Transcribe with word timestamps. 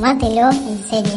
Tómatelo 0.00 0.50
en 0.50 0.78
serie. 0.78 1.12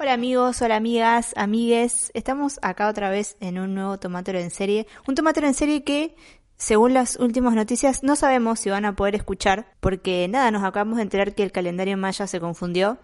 Hola 0.00 0.14
amigos, 0.14 0.60
hola 0.62 0.74
amigas, 0.74 1.32
amigues. 1.36 2.10
Estamos 2.12 2.58
acá 2.60 2.88
otra 2.88 3.08
vez 3.08 3.36
en 3.38 3.60
un 3.60 3.76
nuevo 3.76 3.96
Tomatero 4.00 4.40
en 4.40 4.50
serie. 4.50 4.88
Un 5.06 5.14
Tomatero 5.14 5.46
en 5.46 5.54
serie 5.54 5.84
que, 5.84 6.16
según 6.56 6.92
las 6.92 7.14
últimas 7.14 7.54
noticias, 7.54 8.02
no 8.02 8.16
sabemos 8.16 8.58
si 8.58 8.70
van 8.70 8.86
a 8.86 8.96
poder 8.96 9.14
escuchar, 9.14 9.76
porque 9.78 10.26
nada, 10.26 10.50
nos 10.50 10.64
acabamos 10.64 10.96
de 10.96 11.04
enterar 11.04 11.36
que 11.36 11.44
el 11.44 11.52
calendario 11.52 11.96
maya 11.96 12.26
se 12.26 12.40
confundió 12.40 12.98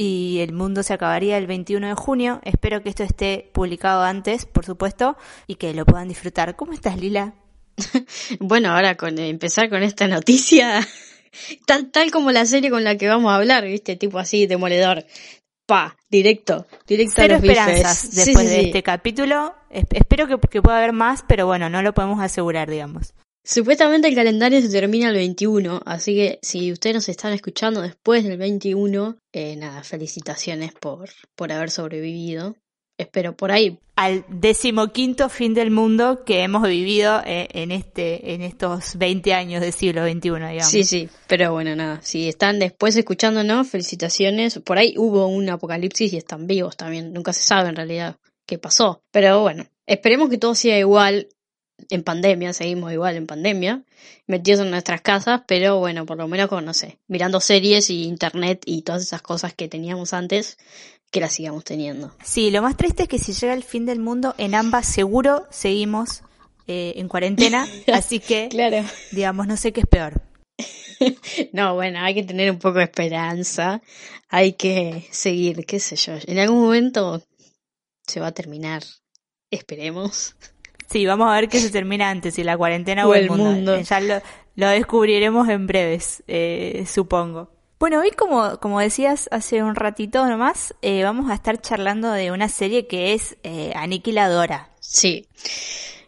y 0.00 0.38
el 0.40 0.52
mundo 0.52 0.82
se 0.84 0.94
acabaría 0.94 1.36
el 1.36 1.46
21 1.48 1.88
de 1.88 1.94
junio. 1.94 2.40
Espero 2.44 2.82
que 2.82 2.88
esto 2.88 3.02
esté 3.02 3.50
publicado 3.52 4.04
antes, 4.04 4.46
por 4.46 4.64
supuesto, 4.64 5.16
y 5.48 5.56
que 5.56 5.74
lo 5.74 5.84
puedan 5.84 6.08
disfrutar. 6.08 6.54
¿Cómo 6.56 6.72
estás, 6.72 6.96
Lila? 6.98 7.34
Bueno, 8.40 8.70
ahora 8.70 8.96
con 8.96 9.18
empezar 9.18 9.68
con 9.68 9.82
esta 9.82 10.08
noticia, 10.08 10.80
tal, 11.66 11.90
tal 11.90 12.10
como 12.10 12.30
la 12.32 12.46
serie 12.46 12.70
con 12.70 12.84
la 12.84 12.96
que 12.96 13.08
vamos 13.08 13.30
a 13.32 13.36
hablar, 13.36 13.64
¿viste? 13.64 13.96
Tipo 13.96 14.18
así, 14.18 14.46
demoledor. 14.46 15.04
Pa, 15.66 15.96
directo, 16.08 16.66
directo 16.86 17.14
Cero 17.16 17.34
a 17.34 17.38
los 17.38 17.44
esperanzas 17.48 18.10
después 18.14 18.46
sí, 18.48 18.54
de 18.54 18.60
sí. 18.60 18.66
este 18.66 18.82
capítulo. 18.82 19.54
Es- 19.68 19.84
espero 19.92 20.26
que, 20.26 20.38
que 20.48 20.62
pueda 20.62 20.78
haber 20.78 20.92
más, 20.92 21.24
pero 21.28 21.46
bueno, 21.46 21.68
no 21.68 21.82
lo 21.82 21.92
podemos 21.92 22.20
asegurar, 22.20 22.70
digamos. 22.70 23.14
Supuestamente 23.50 24.08
el 24.08 24.14
calendario 24.14 24.60
se 24.60 24.68
termina 24.68 25.08
el 25.08 25.14
21, 25.14 25.80
así 25.86 26.14
que 26.14 26.38
si 26.42 26.70
ustedes 26.70 26.96
nos 26.96 27.08
están 27.08 27.32
escuchando 27.32 27.80
después 27.80 28.22
del 28.22 28.36
21, 28.36 29.16
eh, 29.32 29.56
nada, 29.56 29.82
felicitaciones 29.82 30.74
por, 30.74 31.08
por 31.34 31.50
haber 31.50 31.70
sobrevivido. 31.70 32.56
Espero 32.98 33.34
por 33.34 33.50
ahí. 33.50 33.78
Al 33.96 34.26
decimoquinto 34.28 35.30
fin 35.30 35.54
del 35.54 35.70
mundo 35.70 36.24
que 36.26 36.42
hemos 36.42 36.68
vivido 36.68 37.22
eh, 37.24 37.48
en 37.54 37.72
este, 37.72 38.34
en 38.34 38.42
estos 38.42 38.98
20 38.98 39.32
años 39.32 39.62
del 39.62 39.72
siglo 39.72 40.02
XXI, 40.06 40.18
digamos. 40.20 40.66
Sí, 40.66 40.84
sí, 40.84 41.08
pero 41.26 41.50
bueno, 41.52 41.74
nada, 41.74 42.00
si 42.02 42.28
están 42.28 42.58
después 42.58 42.96
escuchándonos, 42.96 43.66
felicitaciones. 43.66 44.58
Por 44.58 44.76
ahí 44.76 44.92
hubo 44.98 45.26
un 45.26 45.48
apocalipsis 45.48 46.12
y 46.12 46.18
están 46.18 46.46
vivos 46.46 46.76
también, 46.76 47.14
nunca 47.14 47.32
se 47.32 47.46
sabe 47.46 47.70
en 47.70 47.76
realidad 47.76 48.18
qué 48.46 48.58
pasó. 48.58 49.00
Pero 49.10 49.40
bueno, 49.40 49.64
esperemos 49.86 50.28
que 50.28 50.36
todo 50.36 50.54
siga 50.54 50.76
igual 50.76 51.28
en 51.90 52.02
pandemia, 52.02 52.52
seguimos 52.52 52.92
igual 52.92 53.16
en 53.16 53.26
pandemia, 53.26 53.82
metidos 54.26 54.60
en 54.60 54.70
nuestras 54.70 55.00
casas, 55.00 55.42
pero 55.46 55.78
bueno, 55.78 56.06
por 56.06 56.16
lo 56.18 56.28
menos 56.28 56.48
con, 56.48 56.64
no 56.64 56.74
sé, 56.74 56.98
mirando 57.08 57.40
series 57.40 57.90
y 57.90 58.04
internet 58.04 58.62
y 58.66 58.82
todas 58.82 59.02
esas 59.02 59.22
cosas 59.22 59.54
que 59.54 59.68
teníamos 59.68 60.12
antes, 60.12 60.58
que 61.10 61.20
las 61.20 61.32
sigamos 61.32 61.64
teniendo. 61.64 62.14
Sí, 62.22 62.50
lo 62.50 62.60
más 62.62 62.76
triste 62.76 63.04
es 63.04 63.08
que 63.08 63.18
si 63.18 63.32
llega 63.32 63.54
el 63.54 63.64
fin 63.64 63.86
del 63.86 64.00
mundo, 64.00 64.34
en 64.38 64.54
ambas 64.54 64.86
seguro 64.86 65.46
seguimos 65.50 66.22
eh, 66.66 66.94
en 66.96 67.08
cuarentena, 67.08 67.66
así 67.92 68.20
que, 68.20 68.48
Claro. 68.50 68.84
digamos, 69.12 69.46
no 69.46 69.56
sé 69.56 69.72
qué 69.72 69.80
es 69.80 69.86
peor. 69.86 70.22
No, 71.52 71.74
bueno, 71.76 72.00
hay 72.00 72.12
que 72.12 72.24
tener 72.24 72.50
un 72.50 72.58
poco 72.58 72.78
de 72.78 72.84
esperanza, 72.84 73.80
hay 74.28 74.54
que 74.54 75.06
seguir, 75.12 75.64
qué 75.64 75.78
sé 75.78 75.94
yo, 75.94 76.14
en 76.26 76.40
algún 76.40 76.60
momento 76.60 77.22
se 78.04 78.18
va 78.18 78.26
a 78.28 78.32
terminar, 78.32 78.82
esperemos. 79.52 80.34
Sí, 80.90 81.04
vamos 81.06 81.28
a 81.30 81.34
ver 81.34 81.48
qué 81.48 81.60
se 81.60 81.70
termina 81.70 82.08
antes, 82.10 82.34
si 82.34 82.42
la 82.44 82.56
cuarentena 82.56 83.06
o, 83.06 83.10
O 83.10 83.14
el 83.14 83.24
el 83.24 83.30
mundo. 83.30 83.44
mundo. 83.44 83.74
Eh, 83.76 83.84
Ya 83.84 84.00
lo, 84.00 84.20
lo 84.56 84.68
descubriremos 84.68 85.48
en 85.48 85.66
breves, 85.66 86.22
eh, 86.28 86.84
supongo. 86.90 87.50
Bueno, 87.78 88.00
hoy 88.00 88.10
como, 88.10 88.58
como 88.58 88.80
decías 88.80 89.28
hace 89.30 89.62
un 89.62 89.74
ratito 89.76 90.26
nomás, 90.26 90.74
eh, 90.82 91.04
vamos 91.04 91.30
a 91.30 91.34
estar 91.34 91.60
charlando 91.60 92.10
de 92.10 92.32
una 92.32 92.48
serie 92.48 92.86
que 92.88 93.12
es 93.14 93.36
eh, 93.44 93.72
Aniquiladora. 93.76 94.70
Sí, 94.80 95.28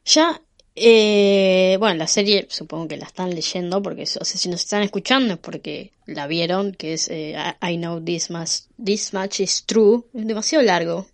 ya, 0.04 0.40
eh, 0.74 1.76
bueno, 1.78 1.94
la 1.96 2.06
serie 2.08 2.46
supongo 2.48 2.88
que 2.88 2.96
la 2.96 3.04
están 3.06 3.30
leyendo 3.30 3.80
porque, 3.82 4.02
o 4.02 4.06
sea, 4.06 4.24
si 4.24 4.48
nos 4.48 4.62
están 4.62 4.82
escuchando 4.82 5.34
es 5.34 5.38
porque 5.38 5.92
la 6.06 6.26
vieron, 6.26 6.72
que 6.72 6.94
es 6.94 7.08
eh, 7.08 7.36
I 7.62 7.74
I 7.74 7.76
Know 7.76 8.00
This 8.02 8.30
Much, 8.30 8.50
This 8.82 9.12
Much 9.14 9.40
Is 9.40 9.64
True, 9.66 10.02
es 10.14 10.26
demasiado 10.26 10.64
largo, 10.64 11.06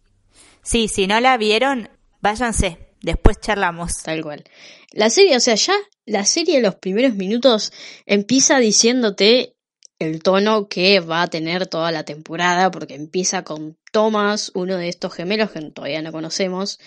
Sí, 0.63 0.89
si 0.89 1.07
no 1.07 1.21
la 1.21 1.37
vieron, 1.37 1.89
váyanse, 2.23 2.79
después 3.07 3.39
charlamos. 3.41 4.03
Tal 4.03 4.23
cual. 4.23 4.45
La 4.93 5.09
serie, 5.09 5.37
o 5.37 5.41
sea, 5.41 5.55
ya 5.55 5.75
la 6.05 6.25
serie 6.25 6.57
de 6.57 6.63
los 6.63 6.75
primeros 6.75 7.15
minutos 7.15 7.73
empieza 8.05 8.59
diciéndote 8.59 9.57
el 9.99 10.23
tono 10.23 10.69
que 10.69 11.01
va 11.01 11.23
a 11.23 11.29
tener 11.29 11.67
toda 11.67 11.91
la 11.91 12.05
temporada, 12.05 12.71
porque 12.71 12.95
empieza 12.95 13.45
con 13.45 13.79
Thomas, 13.93 14.51
uno 14.55 14.77
de 14.77 14.89
estos 14.89 15.15
gemelos 15.15 15.51
que 15.53 15.61
todavía 15.71 16.03
no 16.03 16.13
conocemos, 16.13 16.79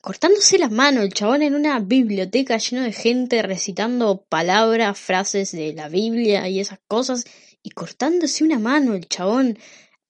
cortándose 0.00 0.58
la 0.58 0.70
mano, 0.70 1.02
el 1.02 1.12
chabón 1.12 1.42
en 1.42 1.54
una 1.54 1.78
biblioteca 1.80 2.56
lleno 2.56 2.82
de 2.82 2.92
gente 2.92 3.42
recitando 3.42 4.24
palabras, 4.28 4.98
frases 4.98 5.52
de 5.52 5.74
la 5.74 5.88
Biblia 5.88 6.48
y 6.48 6.60
esas 6.60 6.78
cosas, 6.88 7.24
y 7.62 7.70
cortándose 7.70 8.44
una 8.44 8.58
mano, 8.58 8.94
el 8.94 9.06
chabón. 9.06 9.58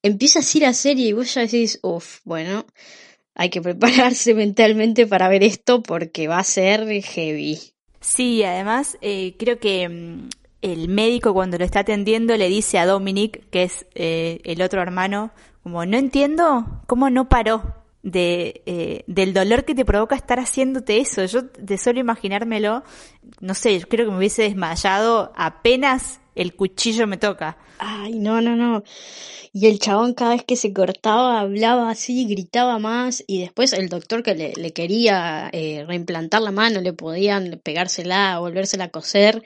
Empieza 0.02 0.38
así 0.38 0.60
la 0.60 0.72
serie 0.72 1.08
y 1.08 1.12
vos 1.14 1.34
ya 1.34 1.40
decís, 1.40 1.80
uff, 1.82 2.20
bueno, 2.24 2.66
hay 3.36 3.50
que 3.50 3.62
prepararse 3.62 4.34
mentalmente 4.34 5.06
para 5.06 5.28
ver 5.28 5.44
esto 5.44 5.82
porque 5.82 6.26
va 6.26 6.38
a 6.38 6.44
ser 6.44 6.86
heavy. 7.02 7.60
Sí, 8.00 8.42
además 8.42 8.98
eh, 9.02 9.36
creo 9.38 9.58
que 9.58 9.88
mm, 9.88 10.28
el 10.62 10.88
médico 10.88 11.34
cuando 11.34 11.58
lo 11.58 11.64
está 11.64 11.80
atendiendo 11.80 12.36
le 12.36 12.48
dice 12.48 12.78
a 12.78 12.86
Dominic, 12.86 13.48
que 13.50 13.64
es 13.64 13.86
eh, 13.94 14.40
el 14.44 14.62
otro 14.62 14.80
hermano, 14.80 15.30
como 15.62 15.84
no 15.84 15.96
entiendo 15.96 16.82
cómo 16.86 17.10
no 17.10 17.28
paró 17.28 17.74
de, 18.02 18.62
eh, 18.66 19.04
del 19.06 19.34
dolor 19.34 19.64
que 19.64 19.74
te 19.74 19.84
provoca 19.84 20.16
estar 20.16 20.38
haciéndote 20.38 20.98
eso. 21.00 21.24
Yo 21.24 21.42
de 21.42 21.76
solo 21.76 22.00
imaginármelo, 22.00 22.84
no 23.40 23.54
sé, 23.54 23.78
yo 23.78 23.88
creo 23.88 24.06
que 24.06 24.12
me 24.12 24.18
hubiese 24.18 24.42
desmayado 24.42 25.32
apenas 25.36 26.20
el 26.36 26.54
cuchillo 26.54 27.06
me 27.06 27.16
toca. 27.16 27.56
Ay, 27.78 28.14
no, 28.14 28.40
no, 28.40 28.56
no. 28.56 28.84
Y 29.52 29.66
el 29.66 29.78
chabón 29.78 30.14
cada 30.14 30.32
vez 30.34 30.44
que 30.44 30.56
se 30.56 30.72
cortaba 30.72 31.40
hablaba 31.40 31.90
así, 31.90 32.26
gritaba 32.26 32.78
más 32.78 33.24
y 33.26 33.40
después 33.40 33.72
el 33.72 33.88
doctor 33.88 34.22
que 34.22 34.34
le, 34.34 34.52
le 34.54 34.72
quería 34.72 35.48
eh, 35.52 35.84
reimplantar 35.86 36.42
la 36.42 36.52
mano, 36.52 36.80
le 36.80 36.92
podían 36.92 37.60
pegársela, 37.62 38.38
volvérsela 38.38 38.84
a 38.84 38.90
coser 38.90 39.42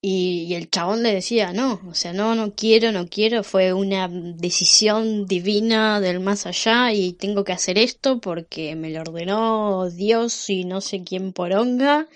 y, 0.00 0.44
y 0.48 0.54
el 0.54 0.70
chabón 0.70 1.02
le 1.02 1.12
decía, 1.12 1.52
no, 1.52 1.80
o 1.88 1.94
sea, 1.94 2.12
no, 2.12 2.36
no 2.36 2.54
quiero, 2.54 2.92
no 2.92 3.08
quiero, 3.08 3.42
fue 3.42 3.72
una 3.72 4.08
decisión 4.08 5.26
divina 5.26 6.00
del 6.00 6.20
más 6.20 6.46
allá 6.46 6.92
y 6.92 7.12
tengo 7.14 7.42
que 7.42 7.52
hacer 7.52 7.78
esto 7.78 8.20
porque 8.20 8.76
me 8.76 8.90
lo 8.90 9.00
ordenó 9.00 9.90
Dios 9.90 10.48
y 10.50 10.64
no 10.64 10.80
sé 10.80 11.02
quién 11.02 11.32
poronga. 11.32 12.06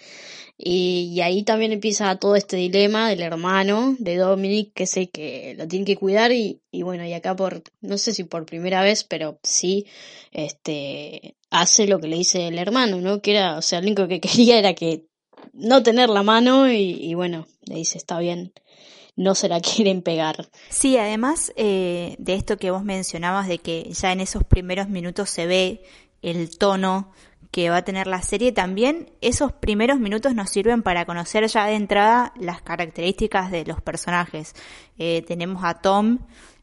Y, 0.63 1.21
ahí 1.23 1.43
también 1.43 1.73
empieza 1.73 2.15
todo 2.17 2.37
este 2.37 2.57
dilema 2.57 3.09
del 3.09 3.23
hermano 3.23 3.97
de 3.99 4.17
Dominic, 4.17 4.75
que 4.75 4.87
sé 4.87 5.09
que 5.09 5.55
lo 5.57 5.67
tiene 5.67 5.87
que 5.87 5.97
cuidar 5.97 6.33
y, 6.33 6.61
y 6.71 6.83
bueno, 6.83 7.07
y 7.07 7.15
acá 7.15 7.35
por, 7.35 7.63
no 7.81 7.97
sé 7.97 8.13
si 8.13 8.25
por 8.25 8.45
primera 8.45 8.83
vez, 8.83 9.05
pero 9.05 9.39
sí, 9.43 9.87
este, 10.33 11.37
hace 11.51 11.87
lo 11.87 11.99
que 11.99 12.09
le 12.09 12.17
dice 12.17 12.49
el 12.49 12.59
hermano, 12.59 13.01
¿no? 13.01 13.23
Que 13.23 13.33
era, 13.33 13.57
o 13.57 13.63
sea, 13.63 13.81
lo 13.81 13.87
único 13.87 14.07
que 14.07 14.21
quería 14.21 14.59
era 14.59 14.75
que 14.75 15.07
no 15.55 15.83
tener 15.83 16.11
la 16.11 16.23
mano 16.23 16.71
y, 16.71 16.93
y 17.01 17.15
bueno, 17.15 17.47
le 17.65 17.77
dice, 17.77 17.97
está 17.97 18.19
bien, 18.19 18.53
no 19.17 19.35
se 19.35 19.49
la 19.49 19.61
quieren 19.61 20.03
pegar. 20.03 20.51
Sí, 20.69 20.97
además 20.97 21.53
eh, 21.57 22.17
de 22.19 22.35
esto 22.35 22.59
que 22.59 22.71
vos 22.71 22.85
mencionabas, 22.85 23.49
de 23.49 23.59
que 23.59 23.91
ya 23.93 24.13
en 24.13 24.21
esos 24.21 24.45
primeros 24.45 24.89
minutos 24.89 25.31
se 25.31 25.47
ve 25.47 25.83
el 26.23 26.59
tono 26.59 27.13
que 27.51 27.69
va 27.69 27.79
a 27.79 27.83
tener 27.83 28.07
la 28.07 28.23
serie, 28.23 28.53
también 28.53 29.11
esos 29.21 29.53
primeros 29.53 29.99
minutos 29.99 30.35
nos 30.35 30.51
sirven 30.51 30.83
para 30.83 31.05
conocer 31.05 31.47
ya 31.49 31.67
de 31.67 31.75
entrada 31.75 32.33
las 32.37 32.63
características 32.63 33.51
de 33.51 33.65
los 33.65 33.81
personajes. 33.81 34.55
Eh, 34.99 35.25
tenemos 35.27 35.65
a 35.65 35.75
Tom, 35.75 36.19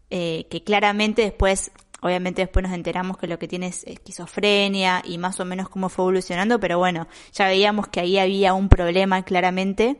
eh, 0.09 0.47
que 0.49 0.63
claramente 0.63 1.23
después, 1.23 1.71
obviamente 2.01 2.41
después 2.41 2.63
nos 2.63 2.71
enteramos 2.73 3.17
que 3.17 3.27
lo 3.27 3.37
que 3.37 3.49
tiene 3.49 3.67
es 3.67 3.83
esquizofrenia 3.83 5.01
y 5.03 5.17
más 5.17 5.41
o 5.41 5.45
menos 5.45 5.67
cómo 5.67 5.89
fue 5.89 6.03
evolucionando, 6.03 6.57
pero 6.61 6.77
bueno, 6.77 7.07
ya 7.33 7.47
veíamos 7.47 7.89
que 7.89 7.99
ahí 7.99 8.17
había 8.17 8.53
un 8.53 8.69
problema 8.69 9.23
claramente 9.23 9.99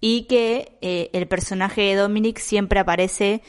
y 0.00 0.22
que 0.26 0.78
eh, 0.80 1.10
el 1.14 1.26
personaje 1.26 1.80
de 1.80 1.96
Dominic 1.96 2.38
siempre 2.38 2.78
aparece 2.78 3.42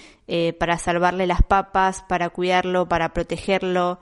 para 0.59 0.77
salvarle 0.77 1.25
las 1.25 1.41
papas, 1.41 2.03
para 2.07 2.29
cuidarlo, 2.29 2.87
para 2.87 3.13
protegerlo, 3.13 3.99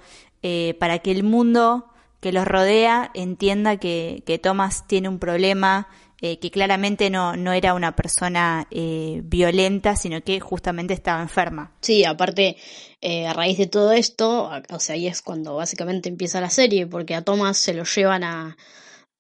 para 0.78 1.00
que 1.00 1.12
el 1.12 1.24
mundo 1.24 1.88
que 2.20 2.32
los 2.32 2.48
rodea 2.48 3.12
entienda 3.14 3.78
que, 3.78 4.24
que 4.26 4.40
Thomas 4.40 4.88
tiene 4.88 5.10
un 5.10 5.20
problema, 5.20 5.88
eh, 6.20 6.40
que 6.40 6.50
claramente 6.50 7.12
no, 7.12 7.38
no 7.38 7.54
era 7.54 7.76
una 7.76 7.96
persona 7.96 8.68
eh, 8.72 9.22
violenta, 9.24 9.96
sino 9.96 10.22
que 10.22 10.40
justamente 10.40 10.96
estaba 10.96 11.22
enferma. 11.22 11.76
Sí, 11.82 12.06
aparte, 12.06 12.58
eh, 13.02 13.28
a 13.28 13.34
raíz 13.34 13.60
de 13.60 13.68
todo 13.68 13.92
esto, 13.92 14.50
o 14.70 14.80
sea, 14.80 14.96
ahí 14.96 15.06
es 15.06 15.22
cuando 15.22 15.56
básicamente 15.56 16.10
empieza 16.10 16.42
la 16.42 16.50
serie, 16.50 16.88
porque 16.88 17.14
a 17.14 17.22
Thomas 17.22 17.58
se 17.58 17.76
lo 17.76 17.84
llevan 17.84 18.24
a, 18.24 18.58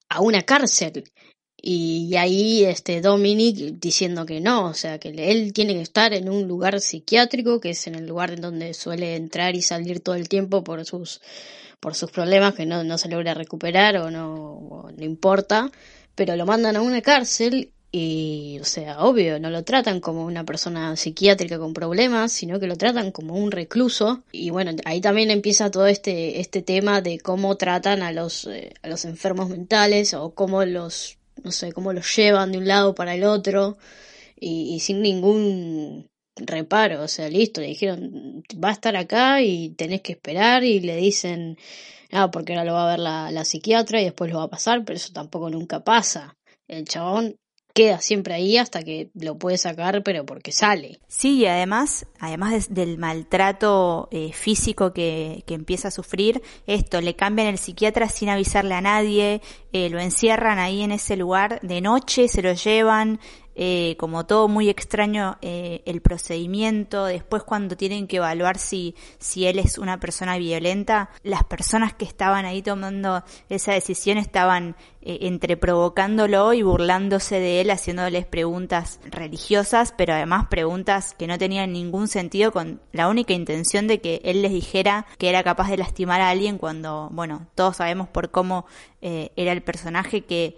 a 0.09 0.21
una 0.21 0.41
cárcel. 0.41 1.03
Y 1.59 2.15
ahí 2.17 2.63
este 2.65 3.01
Dominic 3.01 3.79
diciendo 3.79 4.25
que 4.25 4.39
no, 4.39 4.65
o 4.65 4.73
sea, 4.73 4.99
que 4.99 5.09
él 5.09 5.53
tiene 5.53 5.73
que 5.73 5.81
estar 5.81 6.13
en 6.13 6.29
un 6.29 6.47
lugar 6.47 6.79
psiquiátrico, 6.79 7.59
que 7.59 7.71
es 7.71 7.87
en 7.87 7.95
el 7.95 8.05
lugar 8.07 8.31
en 8.31 8.41
donde 8.41 8.73
suele 8.73 9.15
entrar 9.15 9.55
y 9.55 9.61
salir 9.61 9.99
todo 10.01 10.15
el 10.15 10.29
tiempo 10.29 10.63
por 10.63 10.85
sus 10.85 11.21
por 11.79 11.95
sus 11.95 12.11
problemas 12.11 12.55
que 12.55 12.65
no, 12.65 12.83
no 12.83 12.97
se 12.97 13.09
logra 13.09 13.33
recuperar 13.33 13.97
o 13.97 14.09
no, 14.11 14.89
no 14.95 15.05
importa, 15.05 15.71
pero 16.15 16.35
lo 16.35 16.45
mandan 16.45 16.75
a 16.75 16.81
una 16.81 17.01
cárcel 17.01 17.71
y, 17.91 18.59
o 18.61 18.65
sea, 18.65 18.99
obvio, 18.99 19.39
no 19.39 19.49
lo 19.49 19.63
tratan 19.63 20.01
como 20.01 20.25
una 20.25 20.43
persona 20.43 20.95
psiquiátrica 20.95 21.57
con 21.57 21.73
problemas, 21.73 22.31
sino 22.31 22.59
que 22.59 22.67
lo 22.67 22.75
tratan 22.75 23.11
como 23.11 23.35
un 23.35 23.51
recluso. 23.51 24.23
Y 24.31 24.49
bueno, 24.49 24.71
ahí 24.85 24.99
también 25.01 25.31
empieza 25.31 25.71
todo 25.71 25.87
este, 25.87 26.39
este 26.39 26.61
tema 26.61 27.01
de 27.01 27.19
cómo 27.19 27.55
tratan 27.55 28.03
a 28.03 28.11
los, 28.11 28.45
eh, 28.45 28.73
a 28.81 28.87
los 28.89 29.05
enfermos 29.05 29.49
mentales 29.49 30.13
o 30.13 30.31
cómo 30.31 30.65
los, 30.65 31.16
no 31.43 31.51
sé, 31.51 31.71
cómo 31.73 31.93
los 31.93 32.15
llevan 32.15 32.51
de 32.51 32.57
un 32.59 32.67
lado 32.67 32.95
para 32.95 33.15
el 33.15 33.23
otro 33.23 33.77
y, 34.35 34.79
sin 34.81 35.01
ningún 35.01 36.09
reparo, 36.35 37.03
o 37.03 37.07
sea, 37.07 37.29
listo, 37.29 37.61
le 37.61 37.67
dijeron, 37.67 38.43
va 38.63 38.69
a 38.69 38.73
estar 38.73 38.95
acá 38.95 39.41
y 39.41 39.69
tenés 39.71 40.01
que 40.01 40.13
esperar 40.13 40.63
y 40.63 40.79
le 40.79 40.95
dicen, 40.97 41.57
ah, 42.11 42.29
porque 42.31 42.53
ahora 42.53 42.65
lo 42.65 42.73
va 42.73 42.87
a 42.87 42.91
ver 42.91 42.99
la, 42.99 43.31
la 43.31 43.45
psiquiatra 43.45 44.01
y 44.01 44.05
después 44.05 44.31
lo 44.31 44.37
va 44.37 44.43
a 44.43 44.49
pasar, 44.49 44.85
pero 44.85 44.97
eso 44.97 45.11
tampoco 45.13 45.49
nunca 45.49 45.83
pasa. 45.83 46.37
El 46.67 46.85
chabón 46.85 47.37
queda 47.77 48.01
siempre 48.01 48.33
ahí 48.33 48.57
hasta 48.57 48.81
que 48.81 49.11
lo 49.13 49.37
puede 49.37 49.59
sacar, 49.59 50.01
pero 50.01 50.25
porque 50.25 50.51
sale. 50.51 50.99
Sí, 51.07 51.41
y 51.41 51.45
además, 51.45 52.07
además 52.19 52.73
del 52.73 52.97
maltrato 52.97 54.07
eh, 54.09 54.33
físico 54.33 54.93
que, 54.93 55.43
que, 55.45 55.53
empieza 55.53 55.89
a 55.89 55.91
sufrir, 55.91 56.41
esto, 56.65 57.01
le 57.01 57.15
cambian 57.15 57.49
el 57.49 57.59
psiquiatra 57.59 58.09
sin 58.09 58.29
avisarle 58.29 58.73
a 58.73 58.81
nadie, 58.81 59.43
eh, 59.73 59.91
lo 59.91 59.99
encierran 59.99 60.57
ahí 60.57 60.81
en 60.81 60.91
ese 60.91 61.17
lugar 61.17 61.59
de 61.61 61.81
noche, 61.81 62.27
se 62.27 62.41
lo 62.41 62.53
llevan, 62.53 63.19
eh, 63.59 63.95
como 63.97 64.27
todo 64.27 64.47
muy 64.47 64.69
extraño 64.69 65.39
eh, 65.41 65.81
el 65.87 65.99
procedimiento, 65.99 67.05
después 67.05 67.41
cuando 67.41 67.75
tienen 67.75 68.05
que 68.05 68.17
evaluar 68.17 68.59
si, 68.59 68.93
si 69.17 69.47
él 69.47 69.57
es 69.57 69.79
una 69.79 69.99
persona 69.99 70.37
violenta, 70.37 71.09
las 71.23 71.43
personas 71.43 71.95
que 71.95 72.05
estaban 72.05 72.45
ahí 72.45 72.61
tomando 72.61 73.23
esa 73.49 73.71
decisión 73.71 74.19
estaban 74.19 74.75
eh, 75.01 75.17
entre 75.21 75.57
provocándolo 75.57 76.53
y 76.53 76.61
burlándose 76.61 77.39
de 77.39 77.61
él, 77.61 77.71
haciéndoles 77.71 78.27
preguntas 78.27 78.99
religiosas, 79.09 79.91
pero 79.97 80.13
además 80.13 80.45
preguntas 80.51 81.15
que 81.17 81.25
no 81.25 81.39
tenían 81.39 81.73
ningún 81.73 82.07
sentido 82.09 82.51
con 82.51 82.79
la 82.91 83.07
única 83.07 83.33
intención 83.33 83.87
de 83.87 84.01
que 84.01 84.21
él 84.23 84.43
les 84.43 84.51
dijera 84.51 85.07
que 85.17 85.29
era 85.29 85.41
capaz 85.41 85.71
de 85.71 85.77
lastimar 85.77 86.21
a 86.21 86.29
alguien 86.29 86.59
cuando, 86.59 87.09
bueno, 87.11 87.47
todos 87.55 87.77
sabemos 87.77 88.07
por 88.07 88.29
cómo 88.29 88.67
era 88.99 89.53
el 89.53 89.61
personaje 89.61 90.25
que 90.25 90.57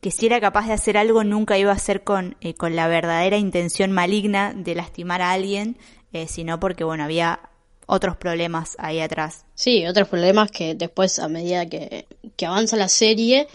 que 0.00 0.10
si 0.10 0.26
era 0.26 0.40
capaz 0.40 0.66
de 0.66 0.74
hacer 0.74 0.96
algo 0.96 1.24
nunca 1.24 1.58
iba 1.58 1.72
a 1.72 1.78
ser 1.78 2.02
con, 2.02 2.36
eh, 2.40 2.54
con 2.54 2.76
la 2.76 2.88
verdadera 2.88 3.36
intención 3.36 3.92
maligna 3.92 4.54
de 4.54 4.74
lastimar 4.74 5.22
a 5.22 5.32
alguien, 5.32 5.76
eh, 6.12 6.26
sino 6.28 6.60
porque, 6.60 6.84
bueno, 6.84 7.04
había 7.04 7.40
otros 7.86 8.16
problemas 8.16 8.76
ahí 8.78 9.00
atrás. 9.00 9.44
Sí, 9.54 9.86
otros 9.86 10.08
problemas 10.08 10.50
que 10.50 10.74
después, 10.74 11.18
a 11.18 11.28
medida 11.28 11.66
que, 11.66 12.06
que 12.36 12.46
avanza 12.46 12.76
la 12.76 12.88
serie, 12.88 13.48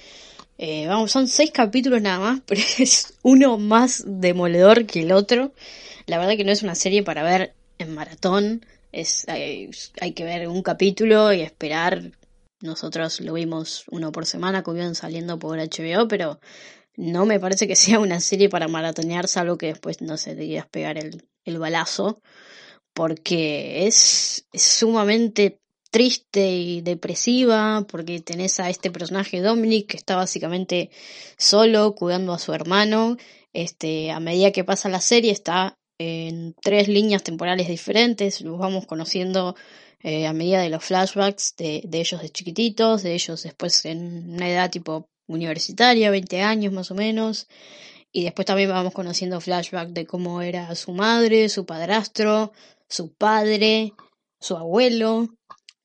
eh, 0.58 0.88
vamos, 0.88 1.12
son 1.12 1.28
seis 1.28 1.52
capítulos 1.52 2.02
nada 2.02 2.20
más, 2.20 2.42
pero 2.46 2.62
es 2.80 3.14
uno 3.22 3.58
más 3.58 4.04
demoledor 4.06 4.86
que 4.86 5.02
el 5.02 5.12
otro. 5.12 5.54
La 6.06 6.18
verdad 6.18 6.36
que 6.36 6.44
no 6.44 6.52
es 6.52 6.64
una 6.64 6.76
serie 6.76 7.04
para 7.04 7.24
ver 7.24 7.54
en 7.80 7.94
maratón, 7.94 8.66
es, 8.92 9.28
hay, 9.28 9.70
hay 10.00 10.12
que 10.12 10.24
ver 10.24 10.48
un 10.48 10.62
capítulo 10.62 11.34
y 11.34 11.42
esperar 11.42 12.12
nosotros 12.64 13.20
lo 13.22 13.34
vimos 13.34 13.84
uno 13.92 14.12
por 14.12 14.26
semana, 14.26 14.64
como 14.64 14.78
iban 14.78 14.96
saliendo 14.96 15.38
por 15.38 15.60
HBO, 15.60 16.08
pero 16.08 16.40
no 16.96 17.26
me 17.26 17.40
parece 17.40 17.68
que 17.68 17.76
sea 17.76 18.00
una 18.00 18.20
serie 18.20 18.50
para 18.50 18.68
maratonear, 18.68 19.28
salvo 19.28 19.58
que 19.58 19.68
después, 19.68 20.02
no 20.02 20.18
sé, 20.18 20.36
te 20.36 20.64
pegar 20.72 20.98
el, 20.98 21.28
el 21.46 21.60
balazo, 21.60 22.22
porque 22.94 23.88
es, 23.88 24.48
sumamente 24.54 25.60
triste 25.92 26.50
y 26.58 26.82
depresiva, 26.82 27.86
porque 27.88 28.20
tenés 28.22 28.60
a 28.60 28.70
este 28.70 28.90
personaje 28.90 29.42
Dominic 29.42 29.92
que 29.92 29.98
está 29.98 30.16
básicamente 30.16 30.90
solo, 31.38 31.94
cuidando 31.94 32.34
a 32.34 32.40
su 32.40 32.54
hermano. 32.54 33.18
Este, 33.54 34.10
a 34.10 34.20
medida 34.20 34.52
que 34.52 34.64
pasa 34.64 34.90
la 34.90 35.02
serie, 35.02 35.32
está 35.32 35.78
en 36.00 36.56
tres 36.62 36.88
líneas 36.88 37.24
temporales 37.24 37.68
diferentes, 37.68 38.42
los 38.42 38.58
vamos 38.58 38.88
conociendo 38.88 39.56
eh, 40.04 40.28
a 40.28 40.34
medida 40.34 40.62
de 40.62 40.70
los 40.70 40.84
flashbacks 40.84 41.56
de, 41.58 41.82
de, 41.86 42.00
ellos 42.00 42.22
de 42.22 42.30
chiquititos, 42.30 43.04
de 43.04 43.14
ellos 43.14 43.44
después 43.44 43.86
en 43.86 44.34
una 44.34 44.50
edad 44.50 44.70
tipo 44.70 45.10
universitaria, 45.28 46.12
20 46.12 46.42
años 46.42 46.74
más 46.74 46.92
o 46.92 46.96
menos, 46.96 47.48
y 48.12 48.26
después 48.26 48.46
también 48.46 48.70
vamos 48.70 48.94
conociendo 48.94 49.42
flashbacks 49.42 49.94
de 49.94 50.06
cómo 50.06 50.42
era 50.42 50.76
su 50.76 50.92
madre, 50.92 51.50
su 51.50 51.66
padrastro, 51.66 52.52
su 52.88 53.14
padre, 53.14 53.94
su 54.40 54.58
abuelo. 54.58 55.30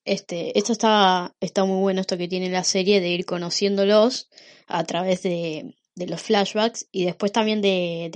Este, 0.05 0.59
esto 0.59 0.73
está, 0.73 1.35
está 1.41 1.65
muy 1.65 1.81
bueno 1.81 2.01
esto 2.01 2.19
que 2.19 2.29
tiene 2.29 2.51
la 2.51 2.65
serie 2.65 3.01
de 3.01 3.09
ir 3.09 3.25
conociéndolos 3.25 4.29
a 4.67 4.85
través 4.85 5.23
de, 5.23 5.75
de 5.99 6.07
los 6.07 6.23
flashbacks 6.23 6.87
y 6.93 7.05
después 7.05 7.33
también 7.33 7.61
de, 7.61 8.11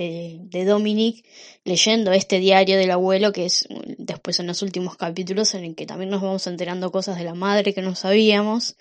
de, 0.49 0.65
Dominic 0.65 1.25
leyendo 1.65 2.11
este 2.13 2.39
diario 2.39 2.77
del 2.77 2.91
abuelo 2.91 3.33
que 3.33 3.45
es 3.45 3.67
después 3.97 4.39
en 4.39 4.47
los 4.47 4.61
últimos 4.61 4.95
capítulos 4.95 5.53
en 5.53 5.65
el 5.65 5.75
que 5.75 5.85
también 5.85 6.09
nos 6.09 6.21
vamos 6.21 6.47
enterando 6.47 6.91
cosas 6.91 7.17
de 7.17 7.25
la 7.25 7.33
madre 7.33 7.73
que 7.73 7.81
no 7.81 7.95
sabíamos 7.95 8.77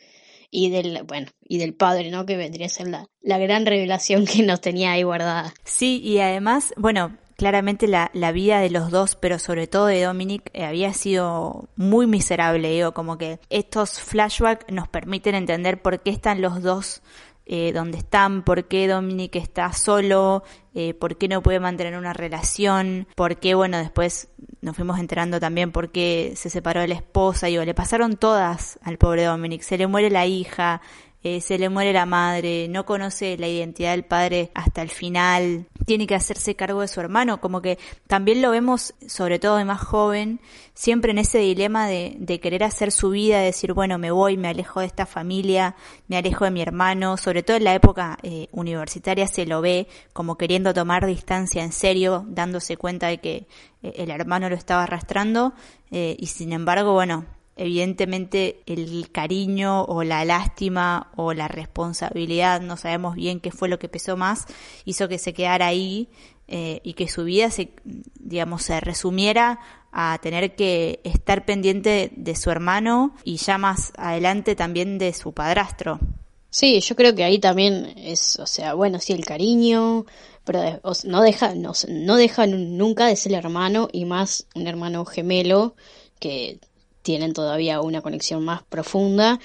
y 0.50 0.70
del 0.70 1.02
bueno 1.02 1.28
y 1.42 1.58
del 1.58 1.74
padre 1.74 2.10
no 2.10 2.24
que 2.26 2.36
vendría 2.36 2.66
a 2.66 2.70
ser 2.70 2.88
la, 2.88 3.08
la 3.20 3.38
gran 3.38 3.66
revelación 3.66 4.24
que 4.32 4.42
nos 4.42 4.60
tenía 4.60 4.92
ahí 4.92 5.02
guardada. 5.02 5.52
Sí 5.64 6.00
y 6.04 6.18
además 6.18 6.72
bueno 6.76 7.18
claramente 7.36 7.88
la, 7.88 8.10
la 8.14 8.30
vida 8.30 8.60
de 8.60 8.70
los 8.70 8.92
dos, 8.92 9.16
pero 9.16 9.40
sobre 9.40 9.66
todo 9.66 9.86
de 9.86 10.02
Dominic, 10.02 10.48
eh, 10.52 10.64
había 10.64 10.92
sido 10.92 11.68
muy 11.74 12.06
miserable, 12.06 12.70
digo, 12.70 12.92
como 12.92 13.18
que 13.18 13.40
estos 13.50 13.98
flashbacks 13.98 14.72
nos 14.72 14.86
permiten 14.86 15.34
entender 15.34 15.82
por 15.82 16.04
qué 16.04 16.10
están 16.10 16.40
los 16.40 16.62
dos 16.62 17.02
eh, 17.46 17.72
dónde 17.72 17.98
están, 17.98 18.42
por 18.42 18.64
qué 18.68 18.86
Dominic 18.86 19.36
está 19.36 19.72
solo, 19.72 20.44
eh, 20.74 20.94
por 20.94 21.18
qué 21.18 21.28
no 21.28 21.42
puede 21.42 21.60
mantener 21.60 21.96
una 21.96 22.12
relación, 22.12 23.06
por 23.16 23.38
qué, 23.38 23.54
bueno, 23.54 23.78
después 23.78 24.28
nos 24.60 24.76
fuimos 24.76 24.98
enterando 24.98 25.40
también 25.40 25.72
por 25.72 25.90
qué 25.90 26.34
se 26.36 26.50
separó 26.50 26.80
de 26.80 26.88
la 26.88 26.94
esposa, 26.94 27.48
digo, 27.48 27.64
le 27.64 27.74
pasaron 27.74 28.16
todas 28.16 28.78
al 28.82 28.96
pobre 28.96 29.24
Dominic, 29.24 29.62
se 29.62 29.76
le 29.76 29.86
muere 29.86 30.10
la 30.10 30.26
hija, 30.26 30.80
eh, 31.24 31.40
se 31.40 31.56
le 31.58 31.68
muere 31.68 31.92
la 31.92 32.04
madre, 32.04 32.66
no 32.68 32.84
conoce 32.84 33.36
la 33.38 33.46
identidad 33.46 33.92
del 33.92 34.04
padre 34.04 34.50
hasta 34.54 34.82
el 34.82 34.90
final, 34.90 35.66
tiene 35.86 36.06
que 36.06 36.16
hacerse 36.16 36.56
cargo 36.56 36.80
de 36.80 36.88
su 36.88 37.00
hermano, 37.00 37.40
como 37.40 37.62
que 37.62 37.78
también 38.08 38.42
lo 38.42 38.50
vemos, 38.50 38.94
sobre 39.06 39.38
todo 39.38 39.56
de 39.56 39.64
más 39.64 39.80
joven, 39.80 40.40
siempre 40.74 41.12
en 41.12 41.18
ese 41.18 41.38
dilema 41.38 41.86
de, 41.86 42.16
de 42.18 42.40
querer 42.40 42.64
hacer 42.64 42.90
su 42.90 43.10
vida, 43.10 43.38
de 43.38 43.46
decir, 43.46 43.72
bueno, 43.72 43.98
me 43.98 44.10
voy, 44.10 44.36
me 44.36 44.48
alejo 44.48 44.80
de 44.80 44.86
esta 44.86 45.06
familia, 45.06 45.76
me 46.08 46.16
alejo 46.16 46.44
de 46.44 46.50
mi 46.50 46.60
hermano, 46.60 47.16
sobre 47.16 47.42
todo 47.42 47.56
en 47.56 47.64
la 47.64 47.74
época 47.74 48.18
eh, 48.22 48.48
universitaria 48.50 49.28
se 49.28 49.46
lo 49.46 49.60
ve 49.60 49.86
como 50.12 50.36
queriendo 50.36 50.74
tomar 50.74 51.06
distancia 51.06 51.62
en 51.62 51.72
serio, 51.72 52.24
dándose 52.26 52.76
cuenta 52.76 53.06
de 53.06 53.18
que 53.18 53.46
eh, 53.82 53.92
el 53.96 54.10
hermano 54.10 54.48
lo 54.48 54.56
estaba 54.56 54.82
arrastrando, 54.84 55.52
y 55.94 56.26
sin 56.28 56.54
embargo, 56.54 56.94
bueno, 56.94 57.26
Evidentemente 57.56 58.62
el 58.66 59.10
cariño 59.12 59.84
o 59.84 60.04
la 60.04 60.24
lástima 60.24 61.12
o 61.16 61.34
la 61.34 61.48
responsabilidad, 61.48 62.62
no 62.62 62.76
sabemos 62.76 63.14
bien 63.14 63.40
qué 63.40 63.50
fue 63.50 63.68
lo 63.68 63.78
que 63.78 63.88
pesó 63.88 64.16
más, 64.16 64.46
hizo 64.84 65.08
que 65.08 65.18
se 65.18 65.34
quedara 65.34 65.66
ahí 65.66 66.08
eh, 66.48 66.80
y 66.82 66.94
que 66.94 67.08
su 67.08 67.24
vida 67.24 67.50
se, 67.50 67.70
digamos, 67.84 68.62
se 68.62 68.80
resumiera 68.80 69.60
a 69.92 70.18
tener 70.22 70.54
que 70.56 71.00
estar 71.04 71.44
pendiente 71.44 72.10
de 72.16 72.34
su 72.34 72.50
hermano 72.50 73.14
y 73.22 73.36
ya 73.36 73.58
más 73.58 73.92
adelante 73.98 74.56
también 74.56 74.96
de 74.98 75.12
su 75.12 75.32
padrastro. 75.32 76.00
Sí, 76.48 76.80
yo 76.80 76.96
creo 76.96 77.14
que 77.14 77.24
ahí 77.24 77.38
también 77.38 77.94
es, 77.96 78.38
o 78.38 78.46
sea, 78.46 78.74
bueno, 78.74 78.98
sí, 78.98 79.12
el 79.12 79.24
cariño, 79.24 80.04
pero 80.44 80.80
no 81.04 81.22
deja, 81.22 81.54
no, 81.54 81.72
no 81.88 82.16
deja 82.16 82.46
nunca 82.46 83.06
de 83.06 83.16
ser 83.16 83.32
hermano 83.32 83.88
y 83.92 84.04
más 84.04 84.46
un 84.54 84.66
hermano 84.66 85.04
gemelo 85.04 85.74
que 86.18 86.58
tienen 87.02 87.32
todavía 87.32 87.80
una 87.80 88.00
conexión 88.00 88.44
más 88.44 88.62
profunda. 88.62 89.40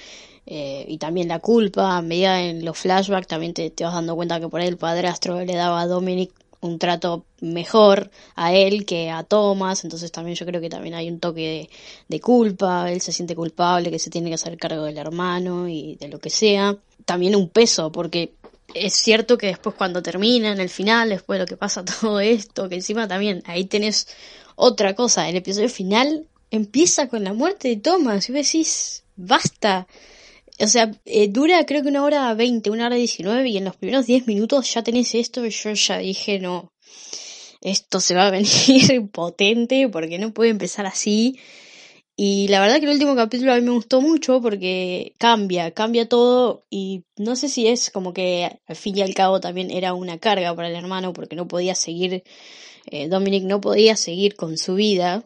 Eh, 0.46 0.86
y 0.88 0.96
también 0.96 1.28
la 1.28 1.40
culpa, 1.40 1.98
a 1.98 2.02
medida 2.02 2.42
en 2.42 2.64
los 2.64 2.78
flashbacks 2.78 3.26
también 3.26 3.52
te, 3.52 3.70
vas 3.80 3.92
dando 3.92 4.16
cuenta 4.16 4.40
que 4.40 4.48
por 4.48 4.60
ahí 4.60 4.68
el 4.68 4.78
padrastro 4.78 5.44
le 5.44 5.54
daba 5.54 5.82
a 5.82 5.86
Dominic 5.86 6.32
un 6.60 6.78
trato 6.78 7.24
mejor 7.40 8.10
a 8.34 8.54
él 8.54 8.86
que 8.86 9.10
a 9.10 9.22
Thomas, 9.24 9.84
entonces 9.84 10.10
también 10.10 10.36
yo 10.36 10.46
creo 10.46 10.60
que 10.60 10.70
también 10.70 10.94
hay 10.94 11.08
un 11.10 11.20
toque 11.20 11.40
de, 11.40 11.70
de, 12.08 12.20
culpa, 12.20 12.90
él 12.90 13.00
se 13.02 13.12
siente 13.12 13.36
culpable, 13.36 13.90
que 13.90 13.98
se 13.98 14.10
tiene 14.10 14.30
que 14.30 14.34
hacer 14.34 14.56
cargo 14.56 14.84
del 14.84 14.98
hermano 14.98 15.68
y 15.68 15.96
de 15.96 16.08
lo 16.08 16.18
que 16.18 16.30
sea. 16.30 16.76
También 17.04 17.36
un 17.36 17.50
peso, 17.50 17.92
porque 17.92 18.32
es 18.74 18.94
cierto 18.94 19.38
que 19.38 19.48
después 19.48 19.74
cuando 19.76 20.02
termina, 20.02 20.50
en 20.50 20.60
el 20.60 20.68
final, 20.68 21.10
después 21.10 21.38
de 21.38 21.44
lo 21.44 21.46
que 21.46 21.56
pasa 21.56 21.84
todo 22.00 22.20
esto, 22.20 22.68
que 22.68 22.76
encima 22.76 23.06
también 23.06 23.42
ahí 23.46 23.64
tenés 23.64 24.08
otra 24.56 24.94
cosa, 24.94 25.28
el 25.28 25.36
episodio 25.36 25.68
final 25.68 26.26
empieza 26.50 27.08
con 27.08 27.24
la 27.24 27.32
muerte 27.32 27.68
de 27.68 27.76
Thomas 27.76 28.28
y 28.28 28.32
vos 28.32 28.46
decís, 28.46 29.04
basta. 29.16 29.86
O 30.60 30.66
sea, 30.66 30.90
eh, 31.04 31.28
dura 31.28 31.64
creo 31.66 31.82
que 31.82 31.88
una 31.88 32.04
hora 32.04 32.34
veinte, 32.34 32.70
una 32.70 32.86
hora 32.86 32.96
diecinueve, 32.96 33.48
y 33.48 33.58
en 33.58 33.64
los 33.64 33.76
primeros 33.76 34.06
diez 34.06 34.26
minutos 34.26 34.72
ya 34.72 34.82
tenés 34.82 35.14
esto, 35.14 35.44
y 35.44 35.50
yo 35.50 35.72
ya 35.72 35.98
dije, 35.98 36.40
no, 36.40 36.72
esto 37.60 38.00
se 38.00 38.14
va 38.14 38.26
a 38.26 38.30
venir 38.32 39.08
potente 39.10 39.88
porque 39.88 40.18
no 40.18 40.32
puede 40.32 40.50
empezar 40.50 40.86
así. 40.86 41.38
Y 42.20 42.48
la 42.48 42.60
verdad 42.60 42.80
que 42.80 42.86
el 42.86 42.92
último 42.92 43.14
capítulo 43.14 43.52
a 43.52 43.56
mí 43.56 43.62
me 43.62 43.70
gustó 43.70 44.00
mucho 44.00 44.42
porque 44.42 45.14
cambia, 45.18 45.70
cambia 45.70 46.08
todo 46.08 46.64
y 46.68 47.04
no 47.16 47.36
sé 47.36 47.48
si 47.48 47.68
es 47.68 47.90
como 47.90 48.12
que 48.12 48.58
al 48.66 48.74
fin 48.74 48.98
y 48.98 49.02
al 49.02 49.14
cabo 49.14 49.38
también 49.40 49.70
era 49.70 49.94
una 49.94 50.18
carga 50.18 50.54
para 50.56 50.68
el 50.68 50.74
hermano 50.74 51.12
porque 51.12 51.36
no 51.36 51.46
podía 51.46 51.76
seguir, 51.76 52.24
eh, 52.86 53.06
Dominic 53.08 53.44
no 53.44 53.60
podía 53.60 53.94
seguir 53.94 54.34
con 54.34 54.58
su 54.58 54.74
vida 54.74 55.24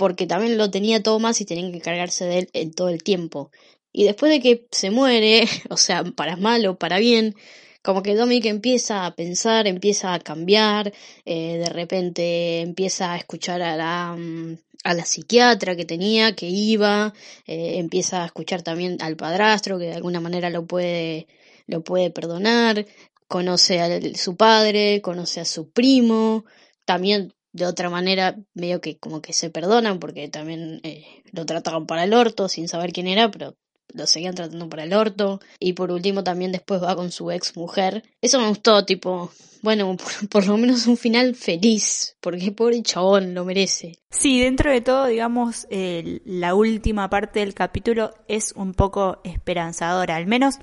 porque 0.00 0.26
también 0.26 0.56
lo 0.56 0.70
tenía 0.70 1.02
todo 1.02 1.18
más 1.18 1.42
y 1.42 1.44
tenían 1.44 1.72
que 1.72 1.80
cargarse 1.82 2.24
de 2.24 2.38
él 2.38 2.50
en 2.54 2.72
todo 2.72 2.88
el 2.88 3.02
tiempo. 3.02 3.50
Y 3.92 4.04
después 4.04 4.32
de 4.32 4.40
que 4.40 4.66
se 4.70 4.90
muere, 4.90 5.44
o 5.68 5.76
sea, 5.76 6.04
para 6.04 6.36
mal 6.36 6.64
o 6.66 6.78
para 6.78 6.98
bien, 6.98 7.34
como 7.82 8.02
que 8.02 8.14
Dominic 8.14 8.46
empieza 8.46 9.04
a 9.04 9.14
pensar, 9.14 9.66
empieza 9.66 10.14
a 10.14 10.20
cambiar, 10.20 10.94
eh, 11.26 11.58
de 11.58 11.66
repente 11.66 12.62
empieza 12.62 13.12
a 13.12 13.18
escuchar 13.18 13.60
a 13.60 13.76
la, 13.76 14.16
mm, 14.16 14.56
a 14.84 14.94
la 14.94 15.04
psiquiatra 15.04 15.76
que 15.76 15.84
tenía, 15.84 16.34
que 16.34 16.48
iba, 16.48 17.12
eh, 17.46 17.74
empieza 17.76 18.22
a 18.22 18.26
escuchar 18.26 18.62
también 18.62 18.96
al 19.02 19.16
padrastro 19.16 19.78
que 19.78 19.84
de 19.84 19.94
alguna 19.96 20.20
manera 20.22 20.48
lo 20.48 20.66
puede, 20.66 21.26
lo 21.66 21.84
puede 21.84 22.10
perdonar, 22.10 22.86
conoce 23.28 23.80
a 23.80 24.00
su 24.16 24.34
padre, 24.36 25.02
conoce 25.02 25.40
a 25.40 25.44
su 25.44 25.70
primo, 25.70 26.46
también 26.86 27.34
de 27.52 27.66
otra 27.66 27.90
manera 27.90 28.36
medio 28.54 28.80
que 28.80 28.98
como 28.98 29.20
que 29.20 29.32
se 29.32 29.50
perdonan 29.50 29.98
porque 29.98 30.28
también 30.28 30.80
eh, 30.82 31.04
lo 31.32 31.46
trataban 31.46 31.86
para 31.86 32.04
el 32.04 32.14
orto 32.14 32.48
sin 32.48 32.68
saber 32.68 32.92
quién 32.92 33.08
era, 33.08 33.30
pero 33.30 33.56
lo 33.94 34.06
seguían 34.06 34.34
tratando 34.34 34.68
para 34.68 34.84
el 34.84 34.92
orto. 34.92 35.40
Y 35.58 35.72
por 35.72 35.90
último 35.90 36.22
también 36.22 36.52
después 36.52 36.82
va 36.82 36.96
con 36.96 37.10
su 37.10 37.30
ex 37.30 37.56
mujer. 37.56 38.04
Eso 38.20 38.40
me 38.40 38.48
gustó, 38.48 38.84
tipo, 38.84 39.30
bueno, 39.62 39.96
por, 40.30 40.46
lo 40.46 40.56
menos 40.56 40.86
un 40.86 40.96
final 40.96 41.34
feliz, 41.34 42.16
porque 42.20 42.52
pobre 42.52 42.82
chabón 42.82 43.34
lo 43.34 43.44
merece. 43.44 43.98
Sí, 44.10 44.40
dentro 44.40 44.70
de 44.70 44.80
todo, 44.80 45.06
digamos, 45.06 45.66
la 45.70 46.54
última 46.54 47.08
parte 47.10 47.40
del 47.40 47.54
capítulo 47.54 48.14
es 48.28 48.52
un 48.52 48.74
poco 48.74 49.20
esperanzadora, 49.24 50.16
al 50.16 50.26
menos, 50.26 50.56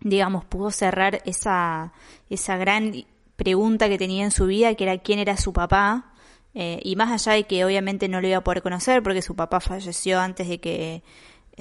digamos, 0.00 0.44
pudo 0.44 0.70
cerrar 0.70 1.22
esa, 1.24 1.92
esa 2.28 2.56
gran 2.56 2.92
pregunta 3.40 3.88
que 3.88 3.98
tenía 3.98 4.24
en 4.24 4.30
su 4.30 4.46
vida, 4.46 4.74
que 4.74 4.84
era 4.84 4.98
quién 4.98 5.18
era 5.18 5.36
su 5.36 5.52
papá. 5.52 6.12
Eh, 6.52 6.80
y 6.82 6.96
más 6.96 7.10
allá 7.10 7.36
de 7.36 7.44
que 7.44 7.64
obviamente 7.64 8.08
no 8.08 8.20
lo 8.20 8.28
iba 8.28 8.38
a 8.38 8.44
poder 8.44 8.60
conocer 8.62 9.02
porque 9.02 9.22
su 9.22 9.36
papá 9.36 9.60
falleció 9.60 10.18
antes 10.18 10.48
de 10.48 10.58
que 10.58 11.02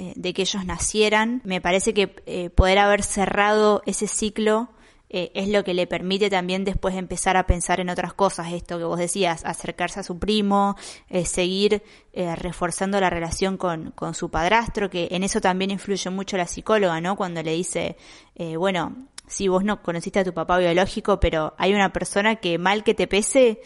eh, 0.01 0.13
de 0.15 0.33
que 0.33 0.43
ellos 0.43 0.63
nacieran. 0.63 1.41
Me 1.43 1.59
parece 1.59 1.93
que 1.93 2.15
eh, 2.25 2.49
poder 2.51 2.77
haber 2.77 3.03
cerrado 3.03 3.81
ese 3.85 4.07
ciclo 4.07 4.69
eh, 5.09 5.29
es 5.33 5.49
lo 5.49 5.65
que 5.65 5.73
le 5.73 5.87
permite 5.87 6.29
también 6.29 6.63
después 6.63 6.95
empezar 6.95 7.35
a 7.35 7.45
pensar 7.45 7.81
en 7.81 7.89
otras 7.89 8.13
cosas, 8.13 8.53
esto 8.53 8.77
que 8.77 8.85
vos 8.85 8.97
decías, 8.97 9.43
acercarse 9.43 9.99
a 9.99 10.03
su 10.03 10.17
primo, 10.17 10.77
seguir 11.25 11.83
reforzando 12.13 13.01
la 13.01 13.09
relación 13.09 13.57
con, 13.57 13.91
con, 13.91 14.13
su 14.13 14.29
padrastro, 14.29 14.89
que 14.89 15.09
en 15.11 15.23
eso 15.23 15.41
también 15.41 15.71
influye 15.71 16.09
mucho 16.11 16.37
la 16.37 16.47
psicóloga, 16.47 17.01
¿no? 17.01 17.17
Cuando 17.17 17.41
le 17.43 17.53
dice, 17.53 17.97
bueno, 18.57 19.07
si 19.29 19.47
vos 19.47 19.63
no 19.63 19.81
conociste 19.81 20.19
a 20.19 20.25
tu 20.25 20.33
papá 20.33 20.57
biológico, 20.57 21.21
pero 21.21 21.53
hay 21.57 21.73
una 21.73 21.93
persona 21.93 22.35
que 22.35 22.57
mal 22.57 22.83
que 22.83 22.93
te 22.93 23.07
pese, 23.07 23.61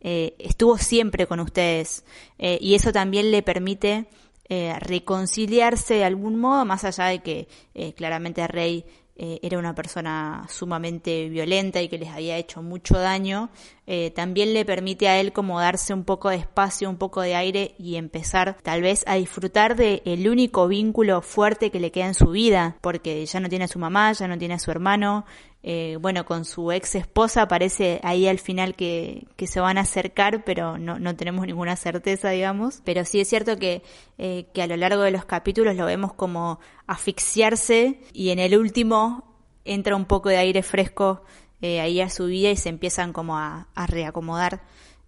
estuvo 0.00 0.78
siempre 0.78 1.26
con 1.26 1.40
ustedes, 1.40 2.04
y 2.38 2.74
eso 2.74 2.92
también 2.92 3.30
le 3.30 3.42
permite 3.42 4.06
eh, 4.50 4.74
reconciliarse 4.80 5.94
de 5.94 6.04
algún 6.04 6.38
modo, 6.38 6.64
más 6.64 6.82
allá 6.84 7.04
de 7.06 7.18
que 7.18 7.48
eh, 7.74 7.92
claramente 7.92 8.46
Rey 8.46 8.82
eh, 9.14 9.38
era 9.42 9.58
una 9.58 9.74
persona 9.74 10.46
sumamente 10.48 11.28
violenta 11.28 11.82
y 11.82 11.88
que 11.90 11.98
les 11.98 12.08
había 12.08 12.38
hecho 12.38 12.62
mucho 12.62 12.98
daño, 12.98 13.50
eh, 13.90 14.10
también 14.10 14.52
le 14.52 14.66
permite 14.66 15.08
a 15.08 15.18
él 15.18 15.32
como 15.32 15.58
darse 15.58 15.94
un 15.94 16.04
poco 16.04 16.28
de 16.28 16.36
espacio, 16.36 16.90
un 16.90 16.98
poco 16.98 17.22
de 17.22 17.34
aire 17.34 17.74
y 17.78 17.96
empezar 17.96 18.58
tal 18.62 18.82
vez 18.82 19.02
a 19.06 19.14
disfrutar 19.14 19.76
de 19.76 20.02
el 20.04 20.28
único 20.28 20.68
vínculo 20.68 21.22
fuerte 21.22 21.70
que 21.70 21.80
le 21.80 21.90
queda 21.90 22.08
en 22.08 22.12
su 22.12 22.28
vida, 22.28 22.76
porque 22.82 23.24
ya 23.24 23.40
no 23.40 23.48
tiene 23.48 23.64
a 23.64 23.68
su 23.68 23.78
mamá, 23.78 24.12
ya 24.12 24.28
no 24.28 24.36
tiene 24.36 24.52
a 24.52 24.58
su 24.58 24.70
hermano, 24.70 25.24
eh, 25.62 25.96
bueno, 25.98 26.26
con 26.26 26.44
su 26.44 26.70
ex 26.70 26.96
esposa 26.96 27.48
parece 27.48 27.98
ahí 28.02 28.28
al 28.28 28.38
final 28.38 28.74
que, 28.74 29.26
que 29.36 29.46
se 29.46 29.58
van 29.58 29.78
a 29.78 29.82
acercar, 29.82 30.44
pero 30.44 30.76
no, 30.76 30.98
no, 30.98 31.16
tenemos 31.16 31.46
ninguna 31.46 31.74
certeza, 31.74 32.28
digamos. 32.28 32.82
Pero 32.84 33.06
sí 33.06 33.20
es 33.20 33.28
cierto 33.28 33.56
que, 33.56 33.82
que 34.18 34.62
a 34.62 34.66
lo 34.66 34.76
largo 34.76 35.00
de 35.00 35.12
los 35.12 35.24
capítulos 35.24 35.76
lo 35.76 35.86
vemos 35.86 36.12
como 36.12 36.60
asfixiarse 36.86 38.02
y 38.12 38.28
en 38.30 38.38
el 38.38 38.54
último 38.54 39.24
entra 39.64 39.96
un 39.96 40.04
poco 40.04 40.28
de 40.28 40.36
aire 40.36 40.62
fresco 40.62 41.22
eh, 41.60 41.80
ahí 41.80 42.00
a 42.00 42.10
su 42.10 42.26
vida 42.26 42.50
y 42.50 42.56
se 42.56 42.68
empiezan 42.68 43.12
como 43.12 43.36
a, 43.38 43.68
reacomodar 43.88 44.62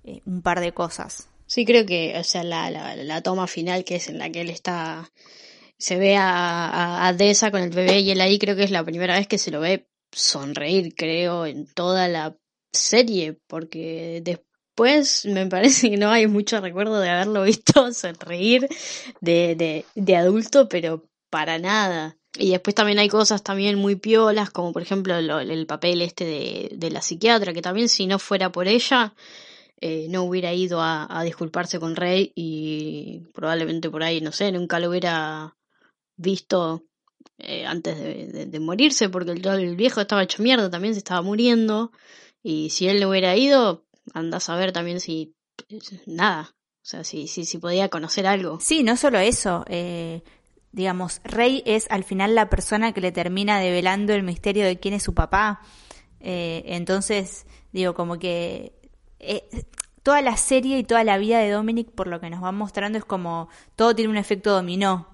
eh, 0.05 0.23
un 0.25 0.43
par 0.43 0.61
de 0.61 0.73
cosas. 0.73 1.29
Sí, 1.47 1.65
creo 1.65 1.85
que, 1.87 2.17
o 2.19 2.25
sea, 2.25 2.45
la, 2.45 2.71
la, 2.71 3.23
toma 3.23 3.47
final 3.47 3.85
que 3.85 3.97
es 3.97 4.09
en 4.09 4.19
la 4.19 4.31
que 4.31 4.43
él 4.43 4.51
está, 4.51 5.11
se 5.79 5.97
ve 5.97 6.17
a, 6.17 7.07
a, 7.07 7.13
Desa 7.13 7.51
con 7.51 7.63
el 7.63 7.71
bebé 7.71 8.01
y 8.01 8.11
él 8.11 8.21
ahí 8.21 8.39
creo 8.39 8.55
que 8.55 8.65
es 8.65 8.71
la 8.71 8.85
primera 8.85 9.15
vez 9.15 9.27
que 9.27 9.39
se 9.39 9.51
lo 9.51 9.61
ve 9.61 9.89
sonreír, 10.13 10.95
creo, 10.95 11.47
en 11.47 11.67
toda 11.67 12.09
la 12.09 12.37
serie, 12.73 13.39
porque 13.47 14.21
después 14.23 15.27
me 15.27 15.47
parece 15.47 15.91
que 15.91 15.97
no 15.97 16.11
hay 16.11 16.27
mucho 16.27 16.61
recuerdo 16.61 17.01
de 17.01 17.11
haberlo 17.11 17.43
visto 17.45 17.93
sonreír 17.93 18.69
de, 19.21 19.55
de, 19.57 19.85
de 19.95 20.17
adulto, 20.17 20.69
pero 20.69 21.09
para 21.31 21.59
nada. 21.59 22.20
Y 22.39 22.51
después 22.51 22.75
también 22.75 22.99
hay 22.99 23.09
cosas 23.09 23.43
también 23.43 23.77
muy 23.77 23.97
piolas, 23.97 24.51
como 24.51 24.73
por 24.73 24.83
ejemplo 24.83 25.19
el 25.19 25.67
papel 25.67 26.01
este 26.03 26.25
de, 26.25 26.71
de, 26.77 26.91
la 26.91 27.03
psiquiatra, 27.03 27.53
que 27.53 27.63
también 27.63 27.89
si 27.89 28.07
no 28.07 28.21
fuera 28.21 28.53
por 28.53 28.69
ella, 28.69 29.15
eh, 29.81 30.07
no 30.11 30.23
hubiera 30.23 30.53
ido 30.53 30.81
a, 30.81 31.07
a, 31.11 31.25
disculparse 31.25 31.81
con 31.81 31.97
Rey 31.97 32.33
y 32.37 33.23
probablemente 33.35 33.91
por 33.91 34.03
ahí, 34.05 34.21
no 34.21 34.31
sé, 34.31 34.53
nunca 34.53 34.79
lo 34.79 34.91
hubiera 34.91 35.57
visto 36.17 36.85
eh, 37.39 37.65
antes 37.67 37.99
de, 37.99 38.47
de, 38.47 38.61
morirse, 38.61 39.09
porque 39.09 39.33
el, 39.33 39.47
el, 39.47 39.77
viejo 39.77 40.03
estaba 40.03 40.23
hecho 40.23 40.43
mierda, 40.43 40.71
también 40.71 40.95
se 40.95 40.99
estaba 40.99 41.23
muriendo, 41.23 41.91
y 42.43 42.71
si 42.71 42.89
él 42.89 43.01
no 43.01 43.09
hubiera 43.09 43.35
ido, 43.37 43.87
anda 44.13 44.37
a 44.37 44.41
saber 44.41 44.73
también 44.73 45.01
si, 45.01 45.35
nada, 46.07 46.55
o 46.55 46.85
sea, 46.85 47.03
si, 47.03 47.27
si, 47.27 47.47
si 47.47 47.59
podía 47.59 47.89
conocer 47.89 48.27
algo. 48.27 48.61
Sí, 48.61 48.83
no 48.83 48.97
solo 48.97 49.19
eso, 49.19 49.65
eh, 49.69 50.23
digamos, 50.73 51.21
Rey 51.25 51.63
es 51.67 51.87
al 51.91 52.05
final 52.05 52.35
la 52.35 52.49
persona 52.49 52.93
que 52.93 53.01
le 53.01 53.13
termina 53.13 53.59
develando 53.59 54.13
el 54.13 54.23
misterio 54.23 54.65
de 54.65 54.79
quién 54.79 54.95
es 54.95 55.03
su 55.03 55.15
papá. 55.15 55.61
Eh, 56.21 56.63
entonces, 56.67 57.47
digo, 57.73 57.95
como 57.95 58.19
que 58.19 58.73
eh, 59.19 59.49
toda 60.03 60.23
la 60.23 60.37
serie 60.37 60.79
y 60.79 60.85
toda 60.85 61.03
la 61.03 61.19
vida 61.19 61.41
de 61.41 61.51
Dominic, 61.51 61.91
por 61.91 62.07
lo 62.07 62.21
que 62.21 62.31
nos 62.31 62.43
va 62.43 62.53
mostrando, 62.53 62.99
es 62.99 63.05
como 63.05 63.49
todo 63.75 63.95
tiene 63.95 64.11
un 64.11 64.17
efecto 64.17 64.53
dominó. 64.53 65.09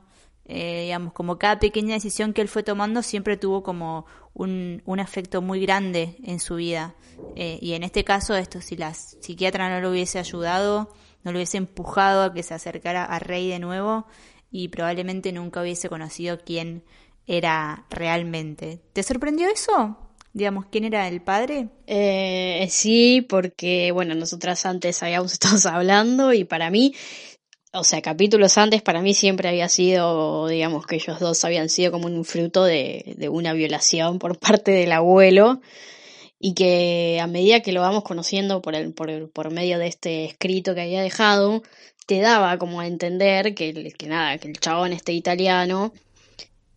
Eh, 0.49 0.83
digamos, 0.85 1.13
como 1.13 1.39
cada 1.39 1.59
pequeña 1.59 1.95
decisión 1.95 2.33
que 2.33 2.41
él 2.41 2.49
fue 2.49 2.63
tomando 2.63 3.03
siempre 3.03 3.37
tuvo 3.37 3.65
como 3.65 4.07
un, 4.33 4.81
un 4.85 5.01
efecto 5.01 5.43
muy 5.43 5.61
grande 5.61 6.19
en 6.23 6.39
su 6.39 6.57
vida. 6.57 6.95
y 7.35 7.73
en 7.73 7.83
este 7.83 8.05
caso, 8.05 8.37
esto, 8.37 8.61
si 8.61 8.77
la 8.77 8.93
psiquiatra 8.95 9.71
no 9.71 9.81
lo 9.81 9.91
hubiese 9.91 10.19
ayudado, 10.19 10.93
no 11.25 11.33
lo 11.33 11.39
hubiese 11.39 11.57
empujado 11.57 12.23
a 12.23 12.33
que 12.33 12.43
se 12.45 12.55
acercara 12.55 13.05
a 13.05 13.19
Rey 13.19 13.49
de 13.49 13.59
nuevo, 13.59 14.07
y 14.57 14.69
probablemente 14.69 15.33
nunca 15.33 15.61
hubiese 15.61 15.91
conocido 15.91 16.39
quién 16.39 16.83
era 17.27 17.85
realmente. 17.91 18.81
¿Te 18.95 19.03
sorprendió 19.03 19.51
eso? 19.51 19.99
Digamos, 20.33 20.65
¿quién 20.71 20.85
era 20.85 21.07
el 21.09 21.21
padre? 21.21 21.69
Eh, 21.87 22.67
sí, 22.71 23.21
porque, 23.29 23.93
bueno, 23.93 24.15
nosotras 24.15 24.65
antes 24.65 25.03
habíamos 25.03 25.33
estado 25.35 25.59
hablando 25.69 26.33
y 26.33 26.45
para 26.45 26.71
mí, 26.71 26.95
o 27.75 27.85
sea, 27.85 28.01
capítulos 28.01 28.57
antes, 28.57 28.81
para 28.81 29.03
mí 29.03 29.13
siempre 29.13 29.51
había 29.51 29.69
sido, 29.69 30.49
digamos, 30.49 30.87
que 30.87 30.97
ellos 30.97 31.21
dos 31.21 31.45
habían 31.45 31.69
sido 31.69 31.93
como 31.93 32.07
un 32.07 32.25
fruto 32.25 32.65
de, 32.65 33.15
de 33.19 33.29
una 33.29 33.53
violación 33.53 34.19
por 34.19 34.39
parte 34.41 34.71
del 34.71 34.93
abuelo 34.93 35.61
y 36.39 36.55
que 36.55 37.19
a 37.21 37.27
medida 37.27 37.61
que 37.61 37.73
lo 37.73 37.83
vamos 37.83 38.05
conociendo 38.05 38.63
por, 38.63 38.75
el, 38.75 38.95
por, 38.95 39.31
por 39.31 39.51
medio 39.51 39.79
de 39.79 39.89
este 39.89 40.25
escrito 40.25 40.75
que 40.75 40.83
había 40.83 41.03
dejado, 41.03 41.63
te 42.07 42.21
daba 42.21 42.57
como 42.59 42.81
a 42.81 42.87
entender 42.87 43.55
que, 43.55 43.93
que 43.93 44.07
nada, 44.07 44.39
que 44.39 44.49
el 44.49 44.59
chabón 44.59 44.93
este 44.93 45.13
italiano 45.13 45.93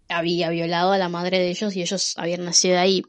había 0.09 0.49
violado 0.49 0.91
a 0.91 0.97
la 0.97 1.07
madre 1.07 1.39
de 1.39 1.49
ellos 1.49 1.75
y 1.75 1.81
ellos 1.81 2.15
habían 2.17 2.43
nacido 2.43 2.79
ahí. 2.79 3.03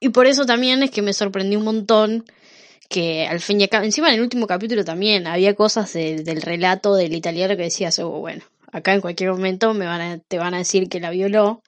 Y 0.00 0.08
por 0.08 0.26
eso 0.26 0.46
también 0.46 0.82
es 0.82 0.90
que 0.90 1.02
me 1.02 1.12
sorprendió 1.12 1.58
un 1.58 1.64
montón 1.64 2.24
que 2.88 3.26
al 3.26 3.40
fin 3.40 3.60
y 3.60 3.64
al 3.64 3.68
cabo, 3.68 3.84
encima 3.84 4.08
en 4.08 4.14
el 4.14 4.20
último 4.22 4.46
capítulo 4.46 4.84
también 4.84 5.26
había 5.26 5.54
cosas 5.54 5.92
del 5.92 6.42
relato 6.42 6.94
del 6.94 7.14
italiano 7.14 7.56
que 7.56 7.64
decías, 7.64 7.98
oh, 7.98 8.10
bueno, 8.10 8.44
acá 8.72 8.94
en 8.94 9.00
cualquier 9.00 9.30
momento 9.30 9.74
me 9.74 9.86
van 9.86 10.00
a, 10.00 10.18
te 10.18 10.38
van 10.38 10.54
a 10.54 10.58
decir 10.58 10.88
que 10.88 11.00
la 11.00 11.10
violó 11.10 11.62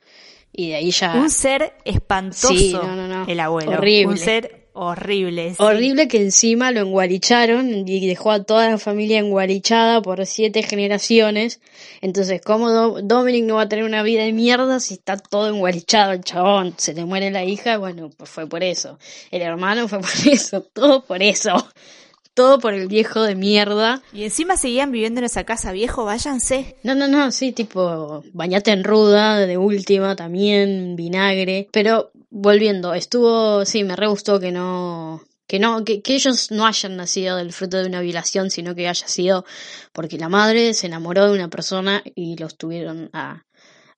y 0.53 0.69
de 0.69 0.77
ahí 0.77 0.91
ya... 0.91 1.15
Un 1.15 1.31
ser 1.31 1.75
espantoso, 1.85 2.83
el 3.27 3.41
abuelo. 3.41 3.73
Horrible. 3.73 4.07
Un 4.07 4.19
ser 4.19 4.58
horrible. 4.79 5.55
Horrible 5.59 6.07
que 6.07 6.23
encima 6.23 6.71
lo 6.71 6.81
engualicharon 6.81 7.89
y 7.89 8.07
dejó 8.07 8.31
a 8.31 8.45
toda 8.45 8.71
la 8.71 8.79
familia 8.79 9.19
engualichada 9.19 10.01
por 10.01 10.25
siete 10.25 10.63
generaciones. 10.63 11.61
Entonces, 12.01 12.41
¿cómo 12.45 13.01
Dominic 13.03 13.45
no 13.45 13.57
va 13.57 13.63
a 13.63 13.69
tener 13.69 13.85
una 13.85 14.05
vida 14.05 14.23
de 14.23 14.33
mierda 14.33 14.79
si 14.79 14.95
está 14.95 15.17
todo 15.17 15.49
engualichado 15.49 16.13
el 16.13 16.23
chabón? 16.23 16.75
Se 16.77 16.95
le 16.95 17.05
muere 17.05 17.33
la 17.33 17.45
hija, 17.45 17.77
bueno, 17.79 18.11
pues 18.17 18.31
fue 18.31 18.47
por 18.47 18.63
eso. 18.63 18.99
El 19.33 19.43
hermano 19.43 19.89
fue 19.89 19.99
por 19.99 20.11
eso, 20.33 20.63
todo 20.63 21.03
por 21.05 21.23
eso. 21.23 21.69
Todo 22.35 22.61
por 22.61 22.73
el 22.73 22.87
viejo 22.87 23.23
de 23.23 23.35
mierda. 23.35 24.01
Y 24.13 24.23
encima 24.23 24.57
seguían 24.57 24.93
viviendo 24.93 25.19
en 25.19 25.25
esa 25.25 25.43
casa, 25.43 25.73
viejo, 25.73 26.05
váyanse. 26.05 26.77
No, 26.85 26.95
no, 26.95 27.09
no, 27.09 27.33
sí, 27.33 27.51
tipo, 27.51 28.23
bañate 28.33 28.71
en 28.71 28.85
ruda, 28.85 29.39
de 29.45 29.59
última 29.59 30.15
también, 30.15 30.95
vinagre. 30.95 31.67
Pero 31.73 32.13
volviendo, 32.31 32.95
estuvo, 32.95 33.65
sí, 33.65 33.85
me 33.85 33.97
re 33.97 34.07
gustó 34.07 34.41
que 34.41 34.53
no, 34.53 35.23
que 35.47 35.59
no, 35.59 35.85
que, 35.85 36.03
que, 36.03 36.15
ellos 36.15 36.51
no 36.51 36.67
hayan 36.67 36.97
nacido 36.97 37.37
del 37.37 37.53
fruto 37.53 37.79
de 37.79 37.87
una 37.87 38.01
violación, 38.01 38.51
sino 38.51 38.75
que 38.75 38.89
haya 38.89 39.09
sido 39.09 39.45
porque 39.93 40.19
la 40.19 40.29
madre 40.29 40.75
se 40.75 40.87
enamoró 40.87 41.27
de 41.27 41.33
una 41.33 41.49
persona 41.49 42.03
y 42.15 42.37
los 42.37 42.57
tuvieron 42.57 43.11
a, 43.13 43.45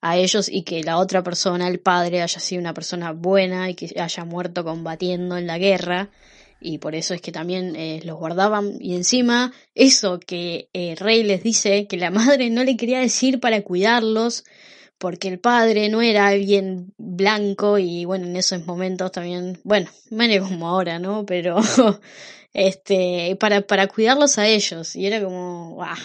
a 0.01 0.17
ellos 0.17 0.49
y 0.49 0.63
que 0.63 0.83
la 0.83 0.99
otra 0.99 1.23
persona, 1.23 1.69
el 1.69 1.81
padre, 1.81 2.23
haya 2.23 2.41
sido 2.41 2.61
una 2.61 2.75
persona 2.75 3.13
buena 3.13 3.69
y 3.71 3.75
que 3.75 4.01
haya 4.01 4.25
muerto 4.25 4.65
combatiendo 4.65 5.37
en 5.37 5.47
la 5.47 5.59
guerra. 5.59 6.11
Y 6.63 6.79
por 6.79 6.95
eso 6.95 7.15
es 7.15 7.23
que 7.23 7.33
también 7.33 7.75
eh, 7.77 8.01
los 8.05 8.19
guardaban. 8.19 8.77
Y 8.81 8.95
encima, 8.95 9.53
eso 9.75 10.21
que 10.21 10.69
eh, 10.73 10.95
Rey 10.97 11.23
les 11.23 11.43
dice, 11.43 11.87
que 11.87 11.97
la 11.97 12.11
madre 12.11 12.51
no 12.51 12.65
le 12.65 12.77
quería 12.77 13.01
decir 13.01 13.41
para 13.41 13.63
cuidarlos, 13.63 14.45
porque 15.01 15.29
el 15.29 15.41
padre 15.41 15.89
no 15.89 16.03
era 16.03 16.27
alguien 16.29 16.93
blanco 16.99 17.79
y 17.79 18.05
bueno, 18.05 18.27
en 18.27 18.37
esos 18.37 18.67
momentos 18.67 19.11
también, 19.11 19.59
bueno, 19.65 19.89
medio 20.11 20.43
como 20.43 20.69
ahora, 20.69 20.99
¿no? 20.99 21.25
Pero 21.25 21.57
este, 22.53 23.35
para, 23.41 23.63
para 23.63 23.87
cuidarlos 23.87 24.37
a 24.37 24.47
ellos 24.47 24.95
y 24.95 25.07
era 25.07 25.25
como, 25.25 25.71
¡guau! 25.71 25.97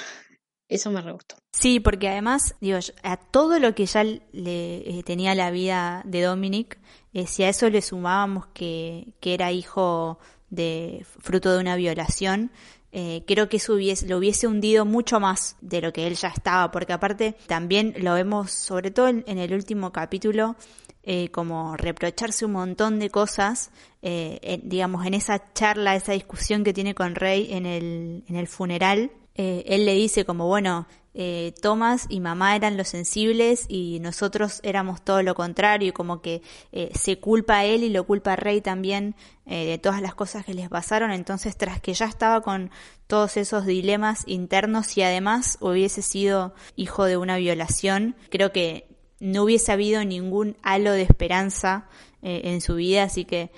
Eso 0.69 0.91
me 0.91 1.01
re. 1.01 1.13
Sí, 1.51 1.81
porque 1.81 2.07
además, 2.07 2.55
digo, 2.61 2.79
a 3.03 3.17
todo 3.17 3.59
lo 3.59 3.75
que 3.75 3.85
ya 3.85 4.03
le 4.03 4.19
eh, 4.31 5.03
tenía 5.05 5.35
la 5.35 5.51
vida 5.51 6.01
de 6.05 6.21
Dominic, 6.21 6.79
eh, 7.13 7.27
si 7.27 7.43
a 7.43 7.49
eso 7.49 7.69
le 7.69 7.81
sumábamos 7.81 8.47
que, 8.47 9.13
que 9.19 9.33
era 9.33 9.51
hijo 9.51 10.19
de 10.49 11.05
fruto 11.19 11.51
de 11.51 11.59
una 11.59 11.75
violación, 11.75 12.49
eh, 12.97 13.25
creo 13.27 13.49
que 13.49 13.57
eso 13.57 13.73
hubiese, 13.73 14.07
lo 14.07 14.17
hubiese 14.19 14.47
hundido 14.47 14.85
mucho 14.85 15.19
más 15.19 15.57
de 15.59 15.81
lo 15.81 15.91
que 15.91 16.07
él 16.07 16.15
ya 16.15 16.29
estaba, 16.29 16.71
porque 16.71 16.93
aparte 16.93 17.35
también 17.45 17.93
lo 17.97 18.13
vemos, 18.13 18.51
sobre 18.51 18.89
todo 18.89 19.09
en, 19.09 19.25
el 19.27 19.53
último 19.53 19.91
capítulo, 19.91 20.55
eh, 21.03 21.27
como 21.27 21.75
reprocharse 21.75 22.45
un 22.45 22.53
montón 22.53 22.99
de 22.99 23.09
cosas, 23.09 23.71
eh, 24.01 24.61
digamos, 24.63 25.05
en 25.05 25.13
esa 25.13 25.51
charla, 25.51 25.97
esa 25.97 26.13
discusión 26.13 26.63
que 26.63 26.71
tiene 26.71 26.95
con 26.95 27.15
Rey 27.15 27.49
en 27.51 27.65
el, 27.65 28.23
en 28.29 28.37
el 28.37 28.47
funeral, 28.47 29.11
él 29.35 29.85
le 29.85 29.93
dice 29.93 30.25
como, 30.25 30.47
bueno, 30.47 30.87
eh, 31.17 31.53
Thomas 31.61 32.07
y 32.09 32.19
mamá 32.19 32.57
eran 32.57 32.75
los 32.75 32.89
sensibles 32.89 33.67
y 33.69 34.01
nosotros 34.01 34.59
éramos 34.63 35.01
todo 35.01 35.23
lo 35.23 35.33
contrario, 35.33 35.89
y 35.89 35.91
como 35.93 36.21
que 36.21 36.41
eh, 36.73 36.91
se 36.93 37.19
culpa 37.19 37.59
a 37.59 37.65
él 37.65 37.85
y 37.85 37.89
lo 37.89 38.05
culpa 38.05 38.33
a 38.33 38.35
Rey 38.35 38.59
también 38.59 39.15
eh, 39.45 39.65
de 39.65 39.77
todas 39.77 40.01
las 40.01 40.13
cosas 40.13 40.43
que 40.43 40.53
les 40.53 40.67
pasaron. 40.67 41.11
Entonces, 41.11 41.55
tras 41.55 41.79
que 41.79 41.93
ya 41.93 42.05
estaba 42.05 42.41
con 42.41 42.69
todos 43.07 43.37
esos 43.37 43.65
dilemas 43.65 44.23
internos 44.27 44.97
y 44.97 45.03
además 45.03 45.57
hubiese 45.61 46.01
sido 46.01 46.53
hijo 46.75 47.05
de 47.05 47.15
una 47.15 47.37
violación, 47.37 48.17
creo 48.29 48.51
que 48.51 48.89
no 49.21 49.43
hubiese 49.43 49.71
habido 49.71 50.03
ningún 50.03 50.57
halo 50.63 50.91
de 50.91 51.03
esperanza 51.03 51.87
en 52.21 52.59
su 52.59 52.73
vida, 52.73 53.03
así 53.03 53.23
que 53.23 53.51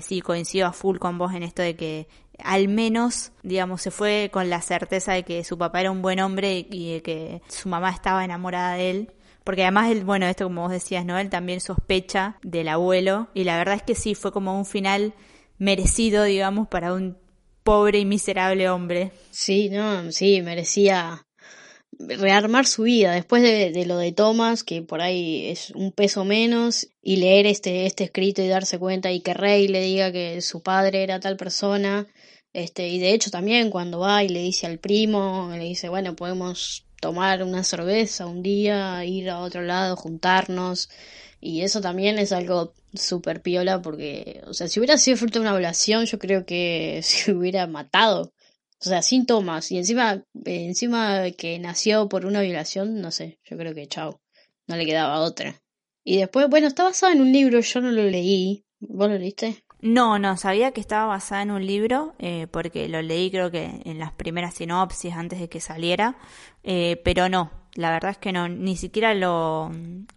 sí 0.00 0.20
coincido 0.20 0.68
a 0.68 0.72
full 0.72 0.98
con 0.98 1.18
vos 1.18 1.34
en 1.34 1.42
esto 1.42 1.60
de 1.60 1.74
que 1.74 2.06
al 2.44 2.68
menos, 2.68 3.32
digamos, 3.42 3.82
se 3.82 3.90
fue 3.90 4.30
con 4.32 4.50
la 4.50 4.60
certeza 4.60 5.12
de 5.12 5.22
que 5.22 5.44
su 5.44 5.58
papá 5.58 5.80
era 5.80 5.90
un 5.90 6.02
buen 6.02 6.20
hombre 6.20 6.66
y 6.70 6.94
de 6.94 7.02
que 7.02 7.42
su 7.48 7.68
mamá 7.68 7.90
estaba 7.90 8.24
enamorada 8.24 8.74
de 8.74 8.90
él. 8.90 9.12
Porque 9.44 9.62
además, 9.62 9.90
él, 9.90 10.04
bueno, 10.04 10.26
esto 10.26 10.44
como 10.44 10.62
vos 10.62 10.70
decías, 10.70 11.04
¿no? 11.04 11.18
Él 11.18 11.28
también 11.28 11.60
sospecha 11.60 12.36
del 12.42 12.68
abuelo. 12.68 13.28
Y 13.34 13.44
la 13.44 13.56
verdad 13.56 13.74
es 13.74 13.82
que 13.82 13.94
sí, 13.94 14.14
fue 14.14 14.32
como 14.32 14.56
un 14.56 14.66
final 14.66 15.14
merecido, 15.58 16.24
digamos, 16.24 16.68
para 16.68 16.92
un 16.92 17.16
pobre 17.62 17.98
y 17.98 18.04
miserable 18.04 18.68
hombre. 18.68 19.12
Sí, 19.30 19.68
no, 19.68 20.10
sí, 20.12 20.42
merecía 20.42 21.26
rearmar 22.08 22.66
su 22.66 22.82
vida 22.84 23.12
después 23.12 23.42
de, 23.42 23.84
lo 23.86 23.98
de 23.98 24.12
Thomas, 24.12 24.64
que 24.64 24.82
por 24.82 25.00
ahí 25.00 25.46
es 25.46 25.70
un 25.70 25.92
peso 25.92 26.24
menos, 26.24 26.88
y 27.02 27.16
leer 27.16 27.46
este, 27.46 27.86
este 27.86 28.04
escrito 28.04 28.42
y 28.42 28.48
darse 28.48 28.78
cuenta 28.78 29.10
y 29.10 29.20
que 29.20 29.34
Rey 29.34 29.68
le 29.68 29.80
diga 29.80 30.12
que 30.12 30.40
su 30.40 30.62
padre 30.62 31.02
era 31.02 31.20
tal 31.20 31.36
persona, 31.36 32.06
este, 32.52 32.88
y 32.88 32.98
de 32.98 33.14
hecho 33.14 33.30
también 33.30 33.70
cuando 33.70 34.00
va 34.00 34.22
y 34.24 34.28
le 34.28 34.40
dice 34.40 34.66
al 34.66 34.78
primo, 34.78 35.50
le 35.52 35.64
dice, 35.64 35.88
bueno, 35.88 36.14
podemos 36.16 36.84
tomar 37.00 37.42
una 37.42 37.64
cerveza 37.64 38.26
un 38.26 38.42
día, 38.42 39.04
ir 39.04 39.30
a 39.30 39.40
otro 39.40 39.62
lado, 39.62 39.96
juntarnos, 39.96 40.88
y 41.40 41.62
eso 41.62 41.80
también 41.80 42.18
es 42.18 42.30
algo 42.32 42.72
súper 42.94 43.42
piola 43.42 43.82
porque, 43.82 44.42
o 44.46 44.54
sea, 44.54 44.68
si 44.68 44.78
hubiera 44.78 44.96
sido 44.98 45.16
fruto 45.16 45.38
de 45.38 45.46
una 45.46 45.52
violación, 45.52 46.06
yo 46.06 46.18
creo 46.18 46.46
que 46.46 47.00
se 47.02 47.32
hubiera 47.32 47.66
matado. 47.66 48.32
O 48.84 48.88
sea, 48.88 49.00
síntomas. 49.02 49.70
Y 49.70 49.78
encima, 49.78 50.24
eh, 50.44 50.66
encima 50.66 51.30
que 51.30 51.58
nació 51.60 52.08
por 52.08 52.26
una 52.26 52.42
violación, 52.42 53.00
no 53.00 53.12
sé, 53.12 53.38
yo 53.44 53.56
creo 53.56 53.74
que 53.74 53.86
chao. 53.86 54.20
No 54.66 54.76
le 54.76 54.84
quedaba 54.84 55.20
otra. 55.20 55.62
Y 56.04 56.16
después, 56.18 56.48
bueno, 56.48 56.66
está 56.66 56.82
basado 56.82 57.12
en 57.12 57.20
un 57.20 57.32
libro, 57.32 57.60
yo 57.60 57.80
no 57.80 57.92
lo 57.92 58.02
leí. 58.02 58.64
¿Vos 58.80 59.08
lo 59.08 59.18
leíste? 59.18 59.64
No, 59.80 60.18
no, 60.18 60.36
sabía 60.36 60.72
que 60.72 60.80
estaba 60.80 61.06
basada 61.06 61.42
en 61.42 61.52
un 61.52 61.64
libro, 61.64 62.14
eh, 62.18 62.48
porque 62.50 62.88
lo 62.88 63.02
leí 63.02 63.30
creo 63.30 63.50
que 63.50 63.82
en 63.84 63.98
las 63.98 64.12
primeras 64.12 64.54
sinopsis 64.54 65.12
antes 65.12 65.40
de 65.40 65.48
que 65.48 65.60
saliera, 65.60 66.16
eh, 66.62 67.00
pero 67.04 67.28
no, 67.28 67.50
la 67.74 67.90
verdad 67.90 68.12
es 68.12 68.18
que 68.18 68.32
no, 68.32 68.48
ni 68.48 68.76
siquiera 68.76 69.14
lo, 69.14 69.72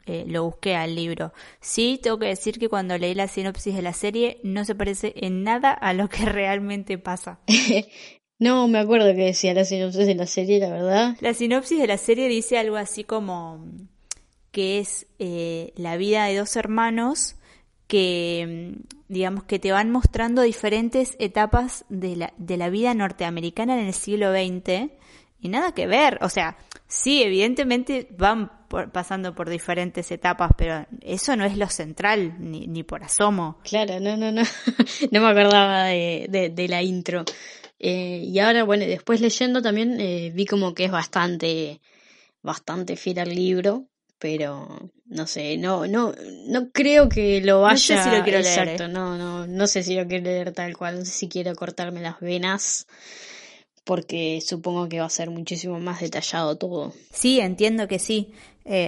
lo 0.06 0.44
busqué 0.44 0.76
al 0.76 0.96
libro. 0.96 1.34
Sí, 1.62 2.00
tengo 2.02 2.20
que 2.20 2.28
decir 2.28 2.60
que 2.60 2.70
cuando 2.70 2.98
leí 2.98 3.16
la 3.16 3.28
sinopsis 3.28 3.76
de 3.76 3.82
la 3.82 3.94
serie 3.94 4.40
no 4.44 4.66
se 4.66 4.76
parece 4.76 5.14
en 5.18 5.44
nada 5.44 5.72
a 5.72 5.94
lo 5.94 6.10
que 6.10 6.26
realmente 6.26 6.98
pasa. 6.98 7.40
No, 8.38 8.68
me 8.68 8.80
acuerdo 8.80 9.08
que 9.16 9.26
decía 9.26 9.54
la 9.54 9.64
sinopsis 9.64 10.06
de 10.06 10.16
la 10.16 10.28
serie, 10.28 10.60
la 10.60 10.70
verdad. 10.70 11.18
La 11.22 11.34
sinopsis 11.34 11.80
de 11.80 11.88
la 11.88 11.98
serie 11.98 12.28
dice 12.28 12.58
algo 12.58 12.76
así 12.76 13.04
como 13.04 13.66
que 14.52 14.80
es 14.80 15.08
eh, 15.20 15.74
la 15.76 15.98
vida 15.98 16.26
de 16.26 16.38
dos 16.38 16.56
hermanos 16.56 17.36
que, 17.88 18.76
digamos, 19.08 19.44
que 19.44 19.60
te 19.60 19.72
van 19.72 19.92
mostrando 19.92 20.42
diferentes 20.42 21.16
etapas 21.20 21.86
de 21.90 22.16
la, 22.16 22.34
de 22.38 22.58
la 22.58 22.70
vida 22.70 22.94
norteamericana 22.94 23.80
en 23.80 23.88
el 23.88 23.94
siglo 23.94 24.32
XX 24.32 24.92
y 25.40 25.50
nada 25.50 25.74
que 25.74 25.88
ver. 25.88 26.18
O 26.22 26.30
sea, 26.30 26.58
sí, 26.88 27.22
evidentemente 27.22 28.08
van 28.18 28.52
pasando 28.92 29.36
por 29.36 29.50
diferentes 29.50 30.12
etapas, 30.12 30.52
pero 30.58 30.86
eso 31.02 31.36
no 31.36 31.46
es 31.46 31.58
lo 31.58 31.70
central, 31.70 32.36
ni, 32.40 32.68
ni 32.68 32.84
por 32.84 33.04
asomo. 33.04 33.60
Claro, 33.64 34.00
no, 34.00 34.18
no, 34.18 34.32
no. 34.32 34.42
no 35.12 35.22
me 35.22 35.28
acordaba 35.28 35.86
de, 35.86 36.28
de, 36.30 36.50
de 36.50 36.68
la 36.68 36.82
intro. 36.82 37.24
Eh, 37.88 38.24
y 38.26 38.40
ahora, 38.40 38.64
bueno, 38.64 38.84
después 38.84 39.22
leyendo 39.22 39.62
también 39.62 40.02
eh, 40.02 40.32
vi 40.34 40.48
como 40.48 40.74
que 40.74 40.86
es 40.86 40.92
bastante, 40.92 41.82
bastante 42.42 42.96
fiel 42.96 43.20
al 43.20 43.30
libro, 43.30 43.86
pero 44.18 44.90
no 45.06 45.28
sé, 45.28 45.56
no, 45.58 45.86
no, 45.86 46.12
no 46.48 46.72
creo 46.72 47.08
que 47.08 47.42
lo 47.42 47.62
vaya. 47.62 47.74
No 47.96 48.02
sé 48.02 48.10
si 48.10 48.18
lo 48.18 48.24
quiero 48.24 48.40
exacto, 48.40 48.66
leer. 48.66 48.82
¿eh? 48.82 48.88
no, 48.88 49.20
no, 49.20 49.46
no 49.46 49.68
sé 49.68 49.84
si 49.84 49.94
lo 49.94 50.08
quiero 50.08 50.24
leer 50.24 50.52
tal 50.52 50.76
cual, 50.76 50.98
no 50.98 51.06
sé 51.06 51.12
si 51.12 51.30
quiero 51.30 51.54
cortarme 51.54 52.02
las 52.02 52.20
venas 52.22 52.88
porque 53.84 54.42
supongo 54.42 54.90
que 54.90 55.00
va 55.00 55.06
a 55.06 55.12
ser 55.12 55.30
muchísimo 55.30 55.80
más 55.80 56.02
detallado 56.02 56.58
todo. 56.58 56.92
Sí, 57.12 57.40
entiendo 57.40 57.88
que 57.88 58.00
sí. 58.00 58.34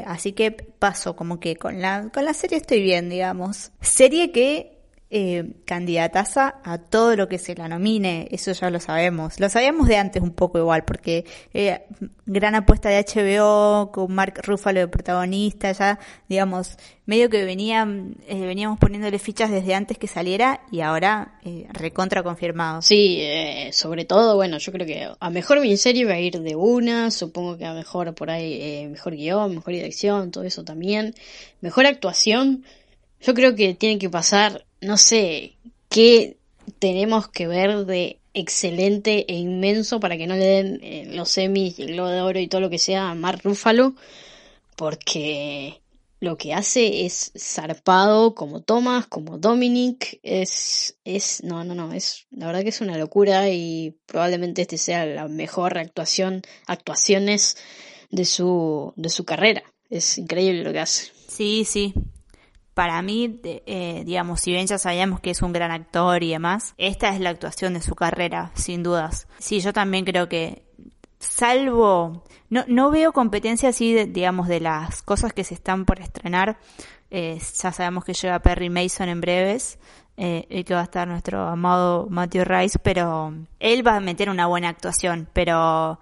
así 0.07 0.31
que 0.31 0.49
paso 0.49 1.15
como 1.15 1.39
que 1.39 1.55
con 1.55 1.83
la, 1.83 2.09
con 2.11 2.25
la 2.25 2.33
serie 2.33 2.57
estoy 2.57 2.81
bien, 2.81 3.09
digamos. 3.09 3.69
Serie 3.79 4.31
que 4.31 4.76
eh, 5.09 5.53
candidataza 5.65 6.59
a 6.63 6.77
todo 6.79 7.15
lo 7.15 7.27
que 7.27 7.37
se 7.37 7.55
la 7.55 7.67
nomine, 7.67 8.27
eso 8.31 8.51
ya 8.51 8.69
lo 8.69 8.79
sabemos. 8.79 9.39
Lo 9.39 9.49
sabíamos 9.49 9.87
de 9.87 9.97
antes 9.97 10.21
un 10.21 10.31
poco 10.31 10.57
igual, 10.59 10.83
porque 10.85 11.25
eh, 11.53 11.81
gran 12.25 12.55
apuesta 12.55 12.89
de 12.89 13.03
HBO 13.03 13.91
con 13.91 14.13
Mark 14.13 14.41
Ruffalo 14.43 14.81
de 14.81 14.87
protagonista, 14.87 15.71
ya 15.71 15.99
digamos, 16.27 16.77
medio 17.05 17.29
que 17.29 17.45
venían, 17.45 18.17
eh, 18.27 18.45
veníamos 18.45 18.79
poniéndole 18.79 19.17
fichas 19.17 19.49
desde 19.49 19.73
antes 19.73 19.97
que 19.97 20.07
saliera 20.07 20.61
y 20.71 20.81
ahora 20.81 21.39
eh, 21.43 21.67
recontra 21.71 22.21
confirmado. 22.21 22.81
Sí, 22.81 23.19
eh, 23.21 23.69
sobre 23.71 24.03
todo, 24.03 24.35
bueno, 24.35 24.57
yo 24.57 24.71
creo 24.73 24.85
que 24.85 25.09
a 25.17 25.29
mejor 25.29 25.61
miniserie 25.61 26.05
va 26.05 26.13
a 26.13 26.19
ir 26.19 26.41
de 26.41 26.55
una, 26.55 27.09
supongo 27.11 27.57
que 27.57 27.65
a 27.65 27.73
mejor 27.73 28.13
por 28.13 28.29
ahí, 28.29 28.59
eh, 28.61 28.87
mejor 28.89 29.15
guion, 29.15 29.55
mejor 29.55 29.73
dirección, 29.73 30.31
todo 30.31 30.43
eso 30.43 30.63
también, 30.63 31.15
mejor 31.61 31.85
actuación. 31.85 32.65
Yo 33.21 33.33
creo 33.33 33.55
que 33.55 33.73
tiene 33.73 33.99
que 33.99 34.09
pasar 34.09 34.65
no 34.81 34.97
sé, 34.97 35.57
qué 35.89 36.37
tenemos 36.79 37.27
que 37.27 37.47
ver 37.47 37.85
de 37.85 38.19
excelente 38.33 39.25
e 39.31 39.35
inmenso 39.35 39.99
para 39.99 40.17
que 40.17 40.27
no 40.27 40.35
le 40.35 40.45
den 40.45 40.79
eh, 40.83 41.07
los 41.13 41.29
semis, 41.29 41.79
el 41.79 41.93
globo 41.93 42.09
de 42.09 42.21
oro 42.21 42.39
y 42.39 42.47
todo 42.47 42.61
lo 42.61 42.69
que 42.69 42.77
sea 42.77 43.09
a 43.09 43.15
Mark 43.15 43.41
Ruffalo, 43.43 43.95
porque 44.75 45.81
lo 46.19 46.37
que 46.37 46.53
hace 46.53 47.05
es 47.05 47.31
zarpado 47.37 48.35
como 48.35 48.61
Thomas, 48.61 49.07
como 49.07 49.39
Dominic, 49.39 50.19
es, 50.21 50.97
es, 51.03 51.43
no, 51.43 51.63
no, 51.63 51.73
no, 51.73 51.93
es, 51.93 52.27
la 52.29 52.47
verdad 52.47 52.61
que 52.61 52.69
es 52.69 52.81
una 52.81 52.97
locura 52.97 53.49
y 53.49 53.97
probablemente 54.05 54.63
este 54.63 54.77
sea 54.77 55.05
la 55.05 55.27
mejor 55.27 55.77
actuación, 55.77 56.43
actuaciones 56.67 57.57
de 58.11 58.25
su, 58.25 58.93
de 58.95 59.09
su 59.09 59.25
carrera. 59.25 59.63
Es 59.89 60.17
increíble 60.17 60.63
lo 60.63 60.73
que 60.73 60.79
hace. 60.79 61.11
Sí, 61.27 61.65
sí. 61.65 61.93
Para 62.77 63.01
mí, 63.01 63.41
eh, 63.43 64.03
digamos, 64.05 64.39
si 64.39 64.51
bien 64.51 64.67
ya 64.67 64.77
sabíamos 64.77 65.19
que 65.19 65.31
es 65.31 65.41
un 65.41 65.51
gran 65.51 65.71
actor 65.71 66.21
y 66.21 66.29
demás, 66.29 66.75
esta 66.77 67.09
es 67.09 67.19
la 67.19 67.31
actuación 67.31 67.73
de 67.73 67.81
su 67.81 67.95
carrera, 67.95 68.51
sin 68.53 68.83
dudas. 68.83 69.27
Sí, 69.39 69.61
yo 69.61 69.73
también 69.73 70.05
creo 70.05 70.29
que, 70.29 70.61
salvo, 71.17 72.23
no, 72.51 72.65
no 72.67 72.91
veo 72.91 73.13
competencia 73.13 73.69
así, 73.69 74.05
digamos, 74.05 74.47
de 74.47 74.59
las 74.59 75.01
cosas 75.01 75.33
que 75.33 75.43
se 75.43 75.55
están 75.55 75.85
por 75.85 75.99
estrenar. 75.99 76.59
Eh, 77.09 77.39
ya 77.39 77.71
sabemos 77.71 78.05
que 78.05 78.13
llega 78.13 78.37
Perry 78.43 78.69
Mason 78.69 79.09
en 79.09 79.21
breves, 79.21 79.79
eh, 80.15 80.63
que 80.63 80.75
va 80.75 80.81
a 80.81 80.83
estar 80.83 81.07
nuestro 81.07 81.47
amado 81.47 82.05
Matthew 82.11 82.43
Rice, 82.43 82.77
pero 82.77 83.33
él 83.59 83.87
va 83.87 83.95
a 83.95 83.99
meter 84.01 84.29
una 84.29 84.45
buena 84.45 84.69
actuación, 84.69 85.27
pero 85.33 85.99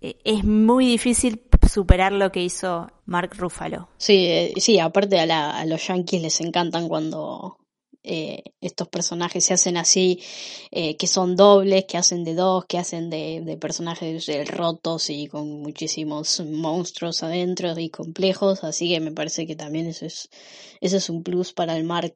es 0.00 0.44
muy 0.44 0.86
difícil 0.86 1.38
superar 1.74 2.12
lo 2.12 2.30
que 2.30 2.40
hizo 2.40 2.88
Mark 3.04 3.32
Ruffalo. 3.36 3.88
Sí, 3.98 4.26
eh, 4.26 4.52
sí, 4.58 4.78
aparte 4.78 5.18
a, 5.18 5.66
los 5.66 5.88
yankees 5.88 6.22
les 6.22 6.40
encantan 6.40 6.86
cuando 6.88 7.58
eh, 8.04 8.44
estos 8.60 8.86
personajes 8.86 9.44
se 9.44 9.54
hacen 9.54 9.76
así, 9.76 10.22
eh, 10.70 10.96
que 10.96 11.08
son 11.08 11.34
dobles, 11.34 11.86
que 11.86 11.98
hacen 11.98 12.22
de 12.22 12.34
dos, 12.34 12.64
que 12.66 12.78
hacen 12.78 13.10
de, 13.10 13.58
personajes 13.60 14.28
rotos 14.46 15.10
y 15.10 15.26
con 15.26 15.62
muchísimos 15.62 16.40
monstruos 16.46 17.24
adentro 17.24 17.76
y 17.76 17.90
complejos, 17.90 18.62
así 18.62 18.88
que 18.88 19.00
me 19.00 19.10
parece 19.10 19.44
que 19.44 19.56
también 19.56 19.88
eso 19.88 20.06
es, 20.06 20.30
eso 20.80 20.96
es 20.96 21.10
un 21.10 21.24
plus 21.24 21.52
para 21.52 21.76
el 21.76 21.82
Mark. 21.82 22.14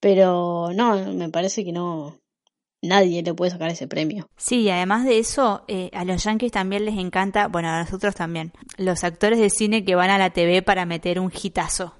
Pero 0.00 0.70
no, 0.74 1.12
me 1.12 1.28
parece 1.28 1.64
que 1.64 1.72
no, 1.72 2.18
nadie 2.82 3.22
le 3.22 3.34
puede 3.34 3.50
sacar 3.50 3.70
ese 3.70 3.86
premio. 3.86 4.28
Sí, 4.36 4.62
y 4.62 4.70
además 4.70 5.04
de 5.04 5.18
eso, 5.18 5.64
eh, 5.68 5.90
a 5.92 6.04
los 6.04 6.24
yankees 6.24 6.52
también 6.52 6.84
les 6.84 6.98
encanta, 6.98 7.48
bueno, 7.48 7.68
a 7.68 7.80
nosotros 7.82 8.14
también, 8.14 8.52
los 8.76 9.04
actores 9.04 9.38
de 9.38 9.50
cine 9.50 9.84
que 9.84 9.94
van 9.94 10.10
a 10.10 10.18
la 10.18 10.30
TV 10.30 10.62
para 10.62 10.86
meter 10.86 11.20
un 11.20 11.32
hitazo. 11.32 11.94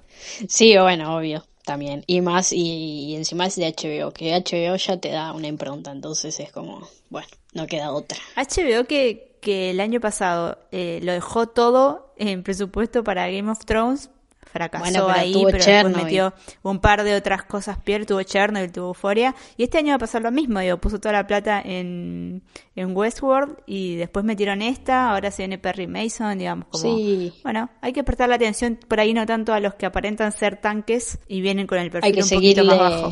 Sí, 0.47 0.77
bueno, 0.77 1.15
obvio, 1.15 1.45
también. 1.65 2.03
Y 2.07 2.21
más, 2.21 2.51
y, 2.51 3.15
encima 3.15 3.45
es 3.45 3.55
de 3.55 3.67
HBO, 3.67 4.11
que 4.11 4.33
HBO 4.33 4.75
ya 4.75 4.99
te 4.99 5.09
da 5.09 5.33
una 5.33 5.47
impronta, 5.47 5.91
entonces 5.91 6.39
es 6.39 6.51
como, 6.51 6.87
bueno, 7.09 7.27
no 7.53 7.67
queda 7.67 7.91
otra. 7.91 8.17
HBO 8.35 8.85
que, 8.85 9.37
que 9.41 9.71
el 9.71 9.79
año 9.79 9.99
pasado 9.99 10.57
eh, 10.71 10.99
lo 11.03 11.13
dejó 11.13 11.47
todo 11.47 12.13
en 12.17 12.43
presupuesto 12.43 13.03
para 13.03 13.29
Game 13.29 13.49
of 13.49 13.65
Thrones 13.65 14.09
fracasó 14.51 15.09
ahí, 15.09 15.33
pero 15.45 15.63
después 15.63 15.95
metió 15.95 16.33
un 16.63 16.79
par 16.79 17.03
de 17.03 17.15
otras 17.15 17.43
cosas 17.43 17.77
Pierre, 17.77 18.05
tuvo 18.05 18.23
Chernobyl, 18.23 18.71
tuvo 18.71 18.87
Euforia, 18.87 19.35
y 19.57 19.63
este 19.63 19.77
año 19.77 19.89
va 19.89 19.95
a 19.95 19.99
pasar 19.99 20.21
lo 20.21 20.31
mismo, 20.31 20.59
digo, 20.59 20.77
puso 20.77 20.99
toda 20.99 21.13
la 21.13 21.27
plata 21.27 21.61
en, 21.63 22.43
en 22.75 22.95
Westworld 22.95 23.57
y 23.67 23.95
después 23.95 24.25
metieron 24.25 24.61
esta, 24.61 25.11
ahora 25.11 25.31
se 25.31 25.43
viene 25.43 25.57
Perry 25.57 25.87
Mason, 25.87 26.37
digamos, 26.37 26.67
como, 26.69 26.97
bueno, 27.43 27.69
hay 27.81 27.93
que 27.93 28.03
prestar 28.03 28.29
la 28.29 28.35
atención 28.35 28.79
por 28.87 28.99
ahí 28.99 29.13
no 29.13 29.25
tanto 29.25 29.53
a 29.53 29.59
los 29.59 29.75
que 29.75 29.85
aparentan 29.85 30.31
ser 30.31 30.59
tanques 30.59 31.19
y 31.27 31.41
vienen 31.41 31.67
con 31.67 31.77
el 31.77 31.91
perfil 31.91 32.23
un 32.23 32.29
poquito 32.29 32.63
más 32.63 32.79
bajo. 32.79 33.11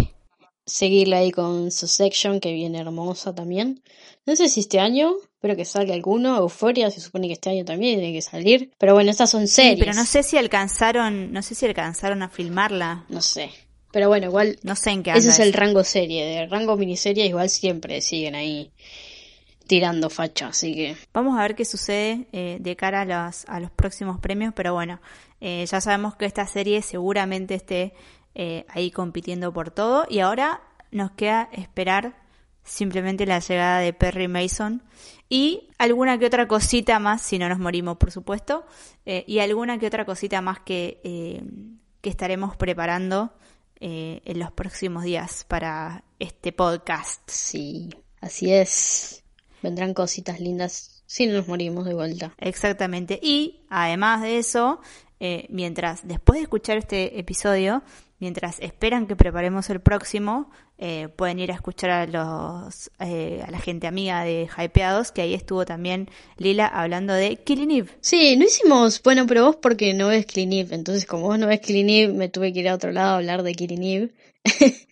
Seguirle 0.66 1.16
ahí 1.16 1.32
con 1.32 1.72
su 1.72 1.88
section 1.88 2.42
que 2.42 2.52
viene 2.52 2.80
hermosa 2.80 3.34
también. 3.34 3.82
No 4.26 4.36
sé 4.36 4.50
si 4.50 4.60
este 4.60 4.82
año, 4.82 5.14
Espero 5.38 5.56
que 5.56 5.66
salga 5.66 5.94
alguno. 5.94 6.36
Euforia 6.36 6.90
se 6.90 7.00
supone 7.00 7.28
que 7.28 7.34
este 7.34 7.52
año 7.52 7.64
también 7.64 8.00
tiene 8.00 8.12
que 8.12 8.24
salir. 8.24 8.72
Pero 8.80 8.96
bueno, 8.96 9.12
estas 9.12 9.30
son 9.30 9.48
series. 9.48 9.78
pero 9.78 9.94
no 9.94 10.04
sé 10.04 10.24
si 10.24 10.36
alcanzaron, 10.36 11.32
no 11.32 11.44
sé 11.44 11.54
si 11.54 11.68
alcanzaron 11.68 12.24
a 12.24 12.30
filmarla. 12.30 13.06
No 13.08 13.22
sé. 13.22 13.52
Pero 13.92 14.08
bueno, 14.08 14.26
igual. 14.26 14.58
No 14.64 14.76
sé 14.76 14.90
en 14.90 15.04
qué 15.04 15.12
Ese 15.12 15.30
es 15.30 15.38
el 15.38 15.54
rango 15.54 15.84
serie. 15.84 16.26
De 16.26 16.48
rango 16.48 16.76
miniserie 16.76 17.28
igual 17.28 17.52
siempre 17.52 18.02
siguen 18.02 18.34
ahí 18.34 18.72
tirando 19.68 20.10
facha, 20.10 20.48
así 20.48 20.74
que... 20.74 20.98
Vamos 21.14 21.38
a 21.38 21.44
ver 21.44 21.54
qué 21.54 21.66
sucede 21.66 22.26
eh, 22.32 22.58
de 22.60 22.76
cara 22.76 23.02
a 23.02 23.06
los, 23.06 23.46
a 23.48 23.60
los 23.60 23.70
próximos 23.70 24.20
premios, 24.20 24.54
pero 24.56 24.74
bueno, 24.74 25.00
eh, 25.40 25.66
ya 25.70 25.82
sabemos 25.82 26.16
que 26.16 26.26
esta 26.26 26.48
serie 26.48 26.82
seguramente 26.82 27.54
esté 27.54 27.94
eh, 28.34 28.66
ahí 28.70 28.90
compitiendo 28.90 29.54
por 29.54 29.70
todo 29.70 30.08
y 30.10 30.20
ahora 30.20 30.62
nos 30.90 31.12
queda 31.12 31.50
esperar 31.52 32.16
simplemente 32.68 33.26
la 33.26 33.40
llegada 33.40 33.80
de 33.80 33.94
Perry 33.94 34.28
Mason 34.28 34.84
y 35.30 35.70
alguna 35.78 36.18
que 36.18 36.26
otra 36.26 36.48
cosita 36.48 37.00
más, 37.00 37.22
si 37.22 37.40
no 37.40 37.50
nos 37.50 37.60
morimos 37.60 37.98
por 37.98 38.12
supuesto, 38.12 38.66
eh, 39.06 39.24
y 39.28 39.40
alguna 39.40 39.80
que 39.80 39.88
otra 39.88 40.06
cosita 40.06 40.42
más 40.42 40.60
que, 40.60 41.02
eh, 41.04 41.44
que 42.02 42.10
estaremos 42.10 42.56
preparando 42.56 43.34
eh, 43.80 44.22
en 44.26 44.40
los 44.40 44.52
próximos 44.52 45.04
días 45.04 45.46
para 45.48 46.04
este 46.20 46.52
podcast. 46.52 47.22
Sí, 47.30 47.90
así 48.22 48.54
es. 48.54 49.24
Vendrán 49.62 49.94
cositas 49.94 50.40
lindas 50.40 51.04
si 51.06 51.26
no 51.26 51.34
nos 51.34 51.48
morimos 51.48 51.86
de 51.86 51.94
vuelta. 51.94 52.34
Exactamente. 52.38 53.20
Y 53.22 53.66
además 53.70 54.22
de 54.22 54.38
eso, 54.38 54.82
mientras 55.50 56.08
después 56.08 56.38
de 56.38 56.44
escuchar 56.44 56.78
este 56.78 57.20
episodio, 57.20 57.82
mientras 58.20 58.60
esperan 58.60 59.08
que 59.08 59.16
preparemos 59.16 59.70
el 59.70 59.80
próximo, 59.80 60.50
eh, 60.78 61.08
pueden 61.16 61.40
ir 61.40 61.52
a 61.52 61.56
escuchar 61.56 61.90
a 61.90 62.08
los 62.08 62.92
eh, 63.00 63.44
a 63.46 63.52
la 63.52 63.60
gente 63.60 63.88
amiga 63.88 64.24
de 64.24 64.48
Hypeados, 64.58 65.12
que 65.12 65.22
ahí 65.22 65.34
estuvo 65.34 65.66
también 65.66 66.10
Lila 66.38 66.68
hablando 66.68 67.14
de 67.14 67.38
Killing. 67.38 67.88
Sí, 68.02 68.36
no 68.38 68.46
hicimos, 68.46 69.02
bueno, 69.04 69.26
pero 69.28 69.46
vos 69.46 69.56
porque 69.58 69.94
no 69.94 70.08
ves 70.08 70.26
Killing 70.26 70.68
entonces 70.72 71.06
como 71.06 71.24
vos 71.28 71.40
no 71.40 71.48
ves 71.48 71.62
Killing 71.62 72.18
me 72.18 72.30
tuve 72.30 72.54
que 72.54 72.60
ir 72.60 72.70
a 72.70 72.76
otro 72.76 72.92
lado 72.92 73.12
a 73.12 73.16
hablar 73.18 73.44
de 73.44 73.54
Killing. 73.54 74.12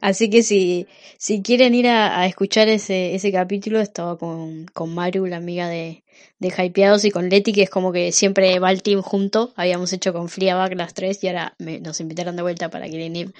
Así 0.00 0.30
que 0.30 0.42
si, 0.42 0.86
si 1.18 1.42
quieren 1.42 1.74
ir 1.74 1.88
a, 1.88 2.26
escuchar 2.26 2.68
ese, 2.68 3.14
ese 3.14 3.30
capítulo, 3.30 3.80
estaba 3.80 4.18
con, 4.18 4.66
con 4.72 4.94
Maru, 4.94 5.26
la 5.26 5.36
amiga 5.36 5.68
de, 5.68 6.02
de 6.38 6.48
Hypeados, 6.48 7.04
y 7.04 7.10
con 7.10 7.28
Leti, 7.28 7.52
que 7.52 7.62
es 7.62 7.70
como 7.70 7.92
que 7.92 8.12
siempre 8.12 8.58
va 8.58 8.70
el 8.70 8.82
team 8.82 9.00
junto. 9.02 9.52
Habíamos 9.56 9.92
hecho 9.92 10.12
con 10.12 10.28
Fleabag 10.28 10.74
las 10.76 10.94
tres 10.94 11.22
y 11.24 11.28
ahora 11.28 11.54
nos 11.58 12.00
invitaron 12.00 12.36
de 12.36 12.42
vuelta 12.42 12.68
para 12.68 12.86
Killing 12.86 13.16
Eve. 13.16 13.32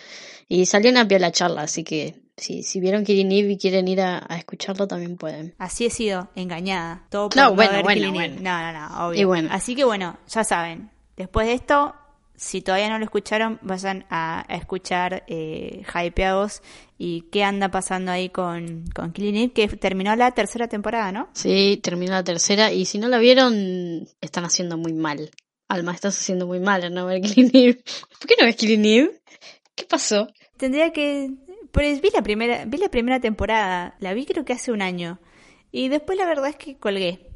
Y 0.48 0.66
salió 0.66 0.90
una 0.90 1.06
piola 1.06 1.30
charla, 1.32 1.62
así 1.62 1.84
que 1.84 2.14
si, 2.36 2.62
si 2.62 2.80
vieron 2.80 3.04
Killing 3.04 3.32
Eve 3.32 3.52
y 3.52 3.58
quieren 3.58 3.88
ir 3.88 4.00
a, 4.00 4.18
escucharlo, 4.36 4.86
también 4.86 5.16
pueden. 5.16 5.54
Así 5.58 5.86
he 5.86 5.90
sido 5.90 6.30
engañada. 6.34 7.06
Todo 7.10 7.28
por 7.28 7.36
no, 7.36 7.54
bueno, 7.54 7.82
bueno, 7.82 8.12
bueno. 8.12 8.36
No, 8.40 8.72
no, 8.72 8.72
no, 8.72 9.08
obvio. 9.08 9.26
bueno. 9.26 9.48
Así 9.52 9.74
que 9.74 9.84
bueno, 9.84 10.18
ya 10.28 10.44
saben. 10.44 10.90
Después 11.16 11.46
de 11.46 11.54
esto, 11.54 11.94
si 12.36 12.60
todavía 12.60 12.90
no 12.90 12.98
lo 12.98 13.04
escucharon, 13.04 13.58
vayan 13.62 14.04
a, 14.10 14.44
escuchar 14.48 15.24
eh, 15.26 15.82
Hypeados 15.94 16.62
y 16.98 17.22
qué 17.32 17.44
anda 17.44 17.70
pasando 17.70 18.12
ahí 18.12 18.28
con, 18.28 18.84
con 18.94 19.12
Clinic, 19.12 19.52
que 19.54 19.68
terminó 19.68 20.14
la 20.16 20.30
tercera 20.32 20.68
temporada, 20.68 21.12
¿no? 21.12 21.28
Sí, 21.32 21.80
terminó 21.82 22.12
la 22.12 22.24
tercera 22.24 22.72
y 22.72 22.84
si 22.84 22.98
no 22.98 23.08
la 23.08 23.18
vieron, 23.18 24.06
están 24.20 24.44
haciendo 24.44 24.76
muy 24.76 24.92
mal. 24.92 25.30
Alma, 25.68 25.92
estás 25.92 26.18
haciendo 26.18 26.46
muy 26.46 26.60
mal 26.60 26.84
en 26.84 26.94
no 26.94 27.06
ver 27.06 27.20
Clinic. 27.22 27.82
¿Por 28.18 28.28
qué 28.28 28.36
no 28.38 28.46
ves 28.46 28.56
Clinic? 28.56 29.10
¿Qué 29.74 29.84
pasó? 29.84 30.28
Tendría 30.56 30.92
que... 30.92 31.30
Pues 31.72 32.00
vi 32.00 32.08
la 32.14 32.22
primera, 32.22 32.64
vi 32.64 32.78
la 32.78 32.88
primera 32.88 33.20
temporada, 33.20 33.96
la 33.98 34.14
vi 34.14 34.24
creo 34.24 34.44
que 34.44 34.54
hace 34.54 34.72
un 34.72 34.80
año. 34.80 35.18
Y 35.72 35.88
después 35.88 36.16
la 36.16 36.24
verdad 36.24 36.48
es 36.48 36.56
que 36.56 36.78
colgué. 36.78 37.28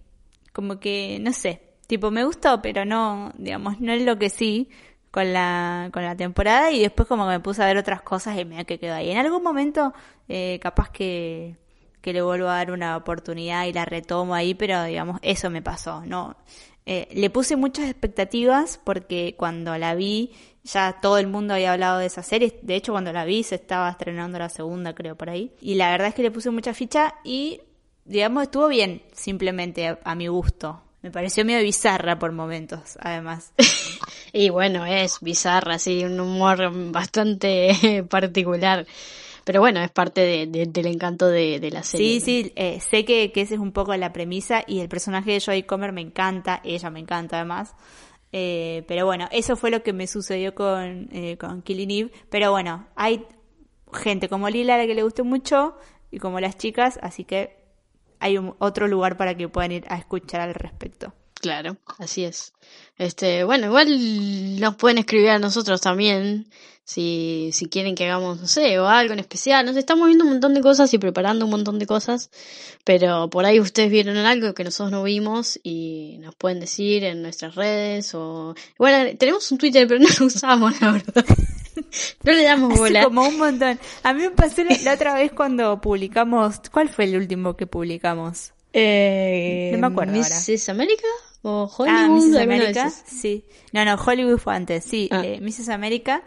Como 0.52 0.80
que, 0.80 1.18
no 1.20 1.32
sé, 1.32 1.60
tipo 1.86 2.10
me 2.10 2.24
gustó, 2.24 2.62
pero 2.62 2.84
no, 2.84 3.32
digamos, 3.36 3.80
no 3.80 3.92
es 3.92 4.02
lo 4.02 4.18
que 4.18 4.30
sí 4.30 4.70
con 5.10 5.32
la, 5.32 5.90
con 5.92 6.04
la 6.04 6.16
temporada 6.16 6.70
y 6.70 6.80
después 6.80 7.08
como 7.08 7.24
que 7.24 7.30
me 7.30 7.40
puse 7.40 7.62
a 7.62 7.66
ver 7.66 7.76
otras 7.76 8.02
cosas 8.02 8.38
y 8.38 8.44
me 8.44 8.64
que 8.64 8.78
quedó 8.78 8.94
ahí. 8.94 9.10
En 9.10 9.18
algún 9.18 9.42
momento 9.42 9.92
eh, 10.28 10.58
capaz 10.62 10.90
que, 10.90 11.56
que 12.00 12.12
le 12.12 12.22
vuelvo 12.22 12.48
a 12.48 12.56
dar 12.56 12.70
una 12.70 12.96
oportunidad 12.96 13.66
y 13.66 13.72
la 13.72 13.84
retomo 13.84 14.34
ahí, 14.34 14.54
pero 14.54 14.84
digamos, 14.84 15.18
eso 15.22 15.50
me 15.50 15.62
pasó, 15.62 16.04
¿no? 16.06 16.36
Eh, 16.86 17.08
le 17.12 17.30
puse 17.30 17.56
muchas 17.56 17.88
expectativas 17.90 18.80
porque 18.82 19.34
cuando 19.36 19.76
la 19.78 19.94
vi 19.94 20.32
ya 20.62 20.98
todo 21.00 21.18
el 21.18 21.26
mundo 21.26 21.54
había 21.54 21.72
hablado 21.72 21.98
de 21.98 22.06
esa 22.06 22.22
serie. 22.22 22.58
De 22.62 22.74
hecho, 22.74 22.92
cuando 22.92 23.12
la 23.12 23.24
vi 23.24 23.42
se 23.42 23.56
estaba 23.56 23.90
estrenando 23.90 24.38
la 24.38 24.48
segunda, 24.48 24.94
creo, 24.94 25.16
por 25.16 25.30
ahí. 25.30 25.52
Y 25.60 25.74
la 25.74 25.90
verdad 25.90 26.08
es 26.08 26.14
que 26.14 26.22
le 26.22 26.30
puse 26.30 26.50
mucha 26.50 26.74
ficha 26.74 27.14
y, 27.24 27.60
digamos, 28.04 28.44
estuvo 28.44 28.68
bien, 28.68 29.02
simplemente 29.12 29.98
a 30.02 30.14
mi 30.14 30.26
gusto. 30.26 30.82
Me 31.02 31.10
pareció 31.10 31.44
medio 31.44 31.62
bizarra 31.62 32.18
por 32.18 32.32
momentos, 32.32 32.98
además. 33.00 33.52
y 34.32 34.50
bueno, 34.50 34.86
es 34.86 35.20
bizarra, 35.20 35.78
sí, 35.78 36.04
un 36.04 36.18
humor 36.20 36.70
bastante 36.90 38.04
particular. 38.10 38.86
Pero 39.44 39.60
bueno, 39.60 39.80
es 39.80 39.90
parte 39.90 40.46
del 40.46 40.86
encanto 40.86 41.26
de, 41.26 41.70
la 41.72 41.82
serie. 41.82 42.20
Sí, 42.20 42.44
sí, 42.44 42.52
eh, 42.56 42.78
sé 42.80 43.04
que, 43.04 43.32
que 43.32 43.40
esa 43.40 43.54
es 43.54 43.60
un 43.60 43.72
poco 43.72 43.96
la 43.96 44.12
premisa 44.12 44.62
y 44.66 44.80
el 44.80 44.88
personaje 44.88 45.32
de 45.32 45.40
Joy 45.40 45.62
Comer 45.64 45.92
me 45.92 46.02
encanta, 46.02 46.60
ella 46.62 46.90
me 46.90 47.00
encanta 47.00 47.36
además. 47.36 47.74
Eh, 48.32 48.84
pero 48.86 49.06
bueno, 49.06 49.28
eso 49.32 49.56
fue 49.56 49.70
lo 49.70 49.82
que 49.82 49.92
me 49.92 50.06
sucedió 50.06 50.54
con, 50.54 51.08
eh, 51.12 51.36
con 51.38 51.62
Killing 51.62 51.90
Eve. 51.90 52.12
Pero 52.28 52.52
bueno, 52.52 52.86
hay 52.94 53.26
gente 53.92 54.28
como 54.28 54.48
Lila 54.48 54.74
a 54.74 54.78
la 54.78 54.86
que 54.86 54.94
le 54.94 55.02
gustó 55.02 55.24
mucho 55.24 55.76
y 56.10 56.18
como 56.18 56.40
las 56.40 56.56
chicas, 56.56 56.98
así 57.02 57.24
que 57.24 57.56
hay 58.18 58.38
un, 58.38 58.54
otro 58.58 58.86
lugar 58.86 59.16
para 59.16 59.36
que 59.36 59.48
puedan 59.48 59.72
ir 59.72 59.84
a 59.88 59.96
escuchar 59.96 60.40
al 60.42 60.54
respecto. 60.54 61.14
Claro, 61.40 61.76
así 61.98 62.24
es. 62.24 62.52
Este, 62.98 63.44
bueno, 63.44 63.66
igual 63.66 64.60
nos 64.60 64.76
pueden 64.76 64.98
escribir 64.98 65.30
a 65.30 65.38
nosotros 65.38 65.80
también 65.80 66.50
si, 66.84 67.50
si 67.52 67.66
quieren 67.66 67.94
que 67.94 68.04
hagamos, 68.04 68.40
no 68.40 68.46
sé, 68.46 68.78
o 68.78 68.86
algo 68.86 69.14
en 69.14 69.20
especial. 69.20 69.64
Nos 69.64 69.76
estamos 69.76 70.06
viendo 70.06 70.24
un 70.24 70.32
montón 70.32 70.52
de 70.52 70.60
cosas 70.60 70.92
y 70.92 70.98
preparando 70.98 71.46
un 71.46 71.50
montón 71.52 71.78
de 71.78 71.86
cosas, 71.86 72.30
pero 72.84 73.30
por 73.30 73.46
ahí 73.46 73.58
ustedes 73.58 73.90
vieron 73.90 74.16
algo 74.18 74.52
que 74.52 74.64
nosotros 74.64 74.90
no 74.90 75.02
vimos 75.02 75.58
y 75.62 76.18
nos 76.20 76.34
pueden 76.34 76.60
decir 76.60 77.04
en 77.04 77.22
nuestras 77.22 77.54
redes 77.54 78.14
o... 78.14 78.54
Bueno, 78.76 79.16
tenemos 79.16 79.50
un 79.50 79.56
Twitter, 79.58 79.86
pero 79.88 80.00
no 80.00 80.08
lo 80.18 80.26
usamos, 80.26 80.80
la 80.80 80.92
verdad. 80.92 81.24
No 82.22 82.32
le 82.32 82.42
damos 82.42 82.78
bola. 82.78 83.04
como 83.04 83.22
un 83.22 83.38
montón. 83.38 83.80
A 84.02 84.12
mí 84.12 84.22
me 84.22 84.30
pasó 84.30 84.62
la 84.84 84.94
otra 84.94 85.14
vez 85.14 85.32
cuando 85.32 85.80
publicamos... 85.80 86.60
¿Cuál 86.70 86.88
fue 86.88 87.04
el 87.04 87.16
último 87.16 87.56
que 87.56 87.66
publicamos? 87.66 88.52
Eh, 88.72 89.70
No 89.72 89.78
me 89.78 89.86
acuerdo 89.86 90.14
ahora. 90.14 90.28
¿Mrs. 90.28 90.68
America? 90.68 91.06
¿O 91.42 91.64
Hollywood? 91.74 91.96
Ah, 91.98 92.08
Mrs. 92.08 92.22
alguna 92.22 92.36
de 92.38 92.42
América, 92.42 92.90
sí. 92.90 93.44
No, 93.72 93.84
no, 93.84 93.94
Hollywood 93.94 94.38
fue 94.38 94.54
antes, 94.54 94.84
sí. 94.84 95.08
Ah. 95.10 95.22
Eh, 95.24 95.40
Mrs. 95.40 95.70
América, 95.70 96.22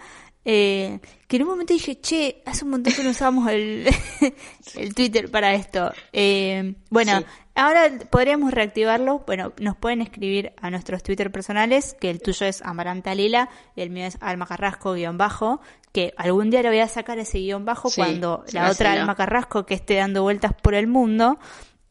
eh, 0.45 0.99
que 1.27 1.35
en 1.37 1.43
un 1.43 1.49
momento 1.49 1.73
dije, 1.73 1.99
che, 2.01 2.41
hace 2.45 2.65
un 2.65 2.71
montón 2.71 2.93
que 2.93 3.03
no 3.03 3.11
usábamos 3.11 3.49
el, 3.51 3.87
el 4.75 4.93
Twitter 4.95 5.29
para 5.29 5.53
esto. 5.53 5.91
Eh, 6.11 6.73
bueno, 6.89 7.19
Sí. 7.19 7.25
ahora 7.55 7.91
podríamos 8.09 8.51
reactivarlo. 8.51 9.23
Bueno, 9.27 9.53
nos 9.59 9.77
pueden 9.77 10.01
escribir 10.01 10.51
a 10.59 10.69
nuestros 10.71 11.03
Twitter 11.03 11.31
personales, 11.31 11.95
que 11.99 12.09
el 12.09 12.19
tuyo 12.21 12.45
es 12.47 12.61
Amaranta 12.63 13.13
Lila 13.15 13.49
y 13.75 13.81
el 13.81 13.89
mío 13.91 14.05
es 14.07 14.17
Alma 14.19 14.47
Carrasco 14.47 14.93
guion 14.93 15.17
bajo, 15.17 15.61
que 15.91 16.13
algún 16.17 16.49
día 16.49 16.63
le 16.63 16.69
voy 16.69 16.79
a 16.79 16.87
sacar 16.87 17.19
ese 17.19 17.37
guion 17.37 17.65
bajo 17.65 17.89
Sí, 17.89 18.01
cuando 18.01 18.43
la 18.51 18.71
otra 18.71 18.93
Alma 18.93 19.15
Carrasco 19.15 19.65
que 19.67 19.75
esté 19.75 19.93
dando 19.95 20.23
vueltas 20.23 20.53
por 20.59 20.73
el 20.73 20.87
mundo 20.87 21.37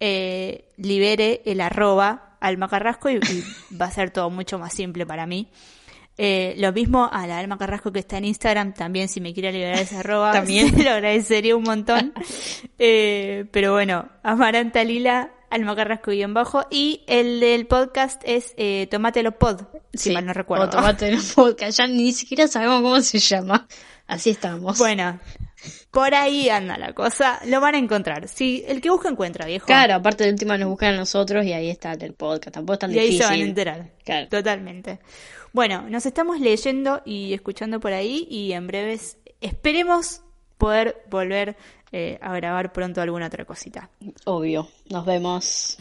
eh, 0.01 0.65
libere 0.77 1.41
el 1.47 1.61
arroba 1.61 2.32
Alma 2.43 2.69
Carrasco 2.69 3.09
y, 3.11 3.15
y 3.17 3.45
va 3.77 3.87
a 3.87 3.91
ser 3.91 4.11
todo 4.11 4.29
mucho 4.31 4.59
más 4.59 4.73
simple 4.75 5.07
para 5.07 5.27
mí. 5.27 5.49
Eh, 6.19 6.55
lo 6.59 6.73
mismo 6.73 7.09
a 7.11 7.27
la 7.27 7.39
Alma 7.39 7.57
Carrasco 7.57 7.91
que 7.91 8.01
está 8.01 8.19
en 8.19 8.27
Instagram, 8.27 8.75
también 8.75 9.09
si 9.09 9.21
me 9.23 9.33
quiere 9.33 9.51
liberar 9.51 9.79
ese 9.79 9.97
arroba, 9.97 10.33
También. 10.33 10.85
lo 10.85 10.91
agradecería 10.91 11.57
un 11.57 11.63
montón. 11.65 12.13
Eh, 12.85 13.45
pero 13.53 13.73
bueno, 13.73 14.09
Amaranta 14.25 14.83
Lila, 14.83 15.31
Alma 15.51 15.77
Carrasco 15.77 16.11
guion 16.11 16.35
bajo, 16.35 16.65
y 16.69 17.05
el 17.07 17.39
del 17.39 17.67
podcast 17.69 18.21
es 18.25 18.55
eh, 18.57 18.89
Tomátelo 18.91 19.39
Pod, 19.39 19.61
si 19.93 20.09
Sí, 20.09 20.13
mal 20.13 20.27
no 20.27 20.33
recuerdo. 20.33 20.65
O 20.65 20.69
tomate 20.71 21.09
en 21.09 21.21
podcast, 21.35 21.79
ya 21.79 21.87
ni 21.87 22.13
siquiera 22.13 22.49
sabemos 22.49 22.83
cómo 22.83 23.01
se 23.01 23.21
llama. 23.21 23.69
Así 24.09 24.31
estamos. 24.31 24.79
Bueno, 24.79 25.21
por 25.93 26.15
ahí 26.15 26.49
anda 26.49 26.79
la 26.79 26.95
cosa, 26.95 27.39
lo 27.47 27.61
van 27.61 27.75
a 27.75 27.79
encontrar. 27.79 28.27
Si 28.27 28.65
el 28.67 28.81
que 28.81 28.89
busca 28.91 29.11
encuentra, 29.11 29.45
viejo. 29.47 29.67
Claro, 29.67 29.95
aparte 29.95 30.25
de 30.25 30.31
última 30.31 30.57
nos 30.57 30.71
buscan 30.71 30.95
a 30.95 30.97
nosotros 30.97 31.45
y 31.45 31.53
ahí 31.53 31.69
está 31.69 31.93
el 31.93 32.15
podcast. 32.15 32.55
Tampoco 32.55 32.73
es 32.73 32.79
tan 32.81 32.95
Y 32.95 32.99
ahí 32.99 33.13
se 33.19 33.23
van 33.25 33.33
a 33.33 33.37
difícil. 33.37 33.49
enterar. 33.51 33.91
Claro. 34.03 34.29
Totalmente. 34.29 34.99
Bueno, 35.53 35.83
nos 35.91 36.07
estamos 36.07 36.41
leyendo 36.41 37.03
y 37.05 37.35
escuchando 37.35 37.79
por 37.79 37.93
ahí 37.93 38.27
y 38.31 38.53
en 38.53 38.67
breves 38.67 39.19
esperemos 39.43 40.23
poder 40.57 41.05
volver 41.11 41.57
eh, 41.93 42.19
a 42.23 42.35
grabar 42.37 42.73
pronto 42.73 43.03
alguna 43.03 43.27
otra 43.27 43.45
cosita. 43.45 43.91
Obvio. 44.25 44.69
Nos 44.89 45.05
vemos. 45.05 45.77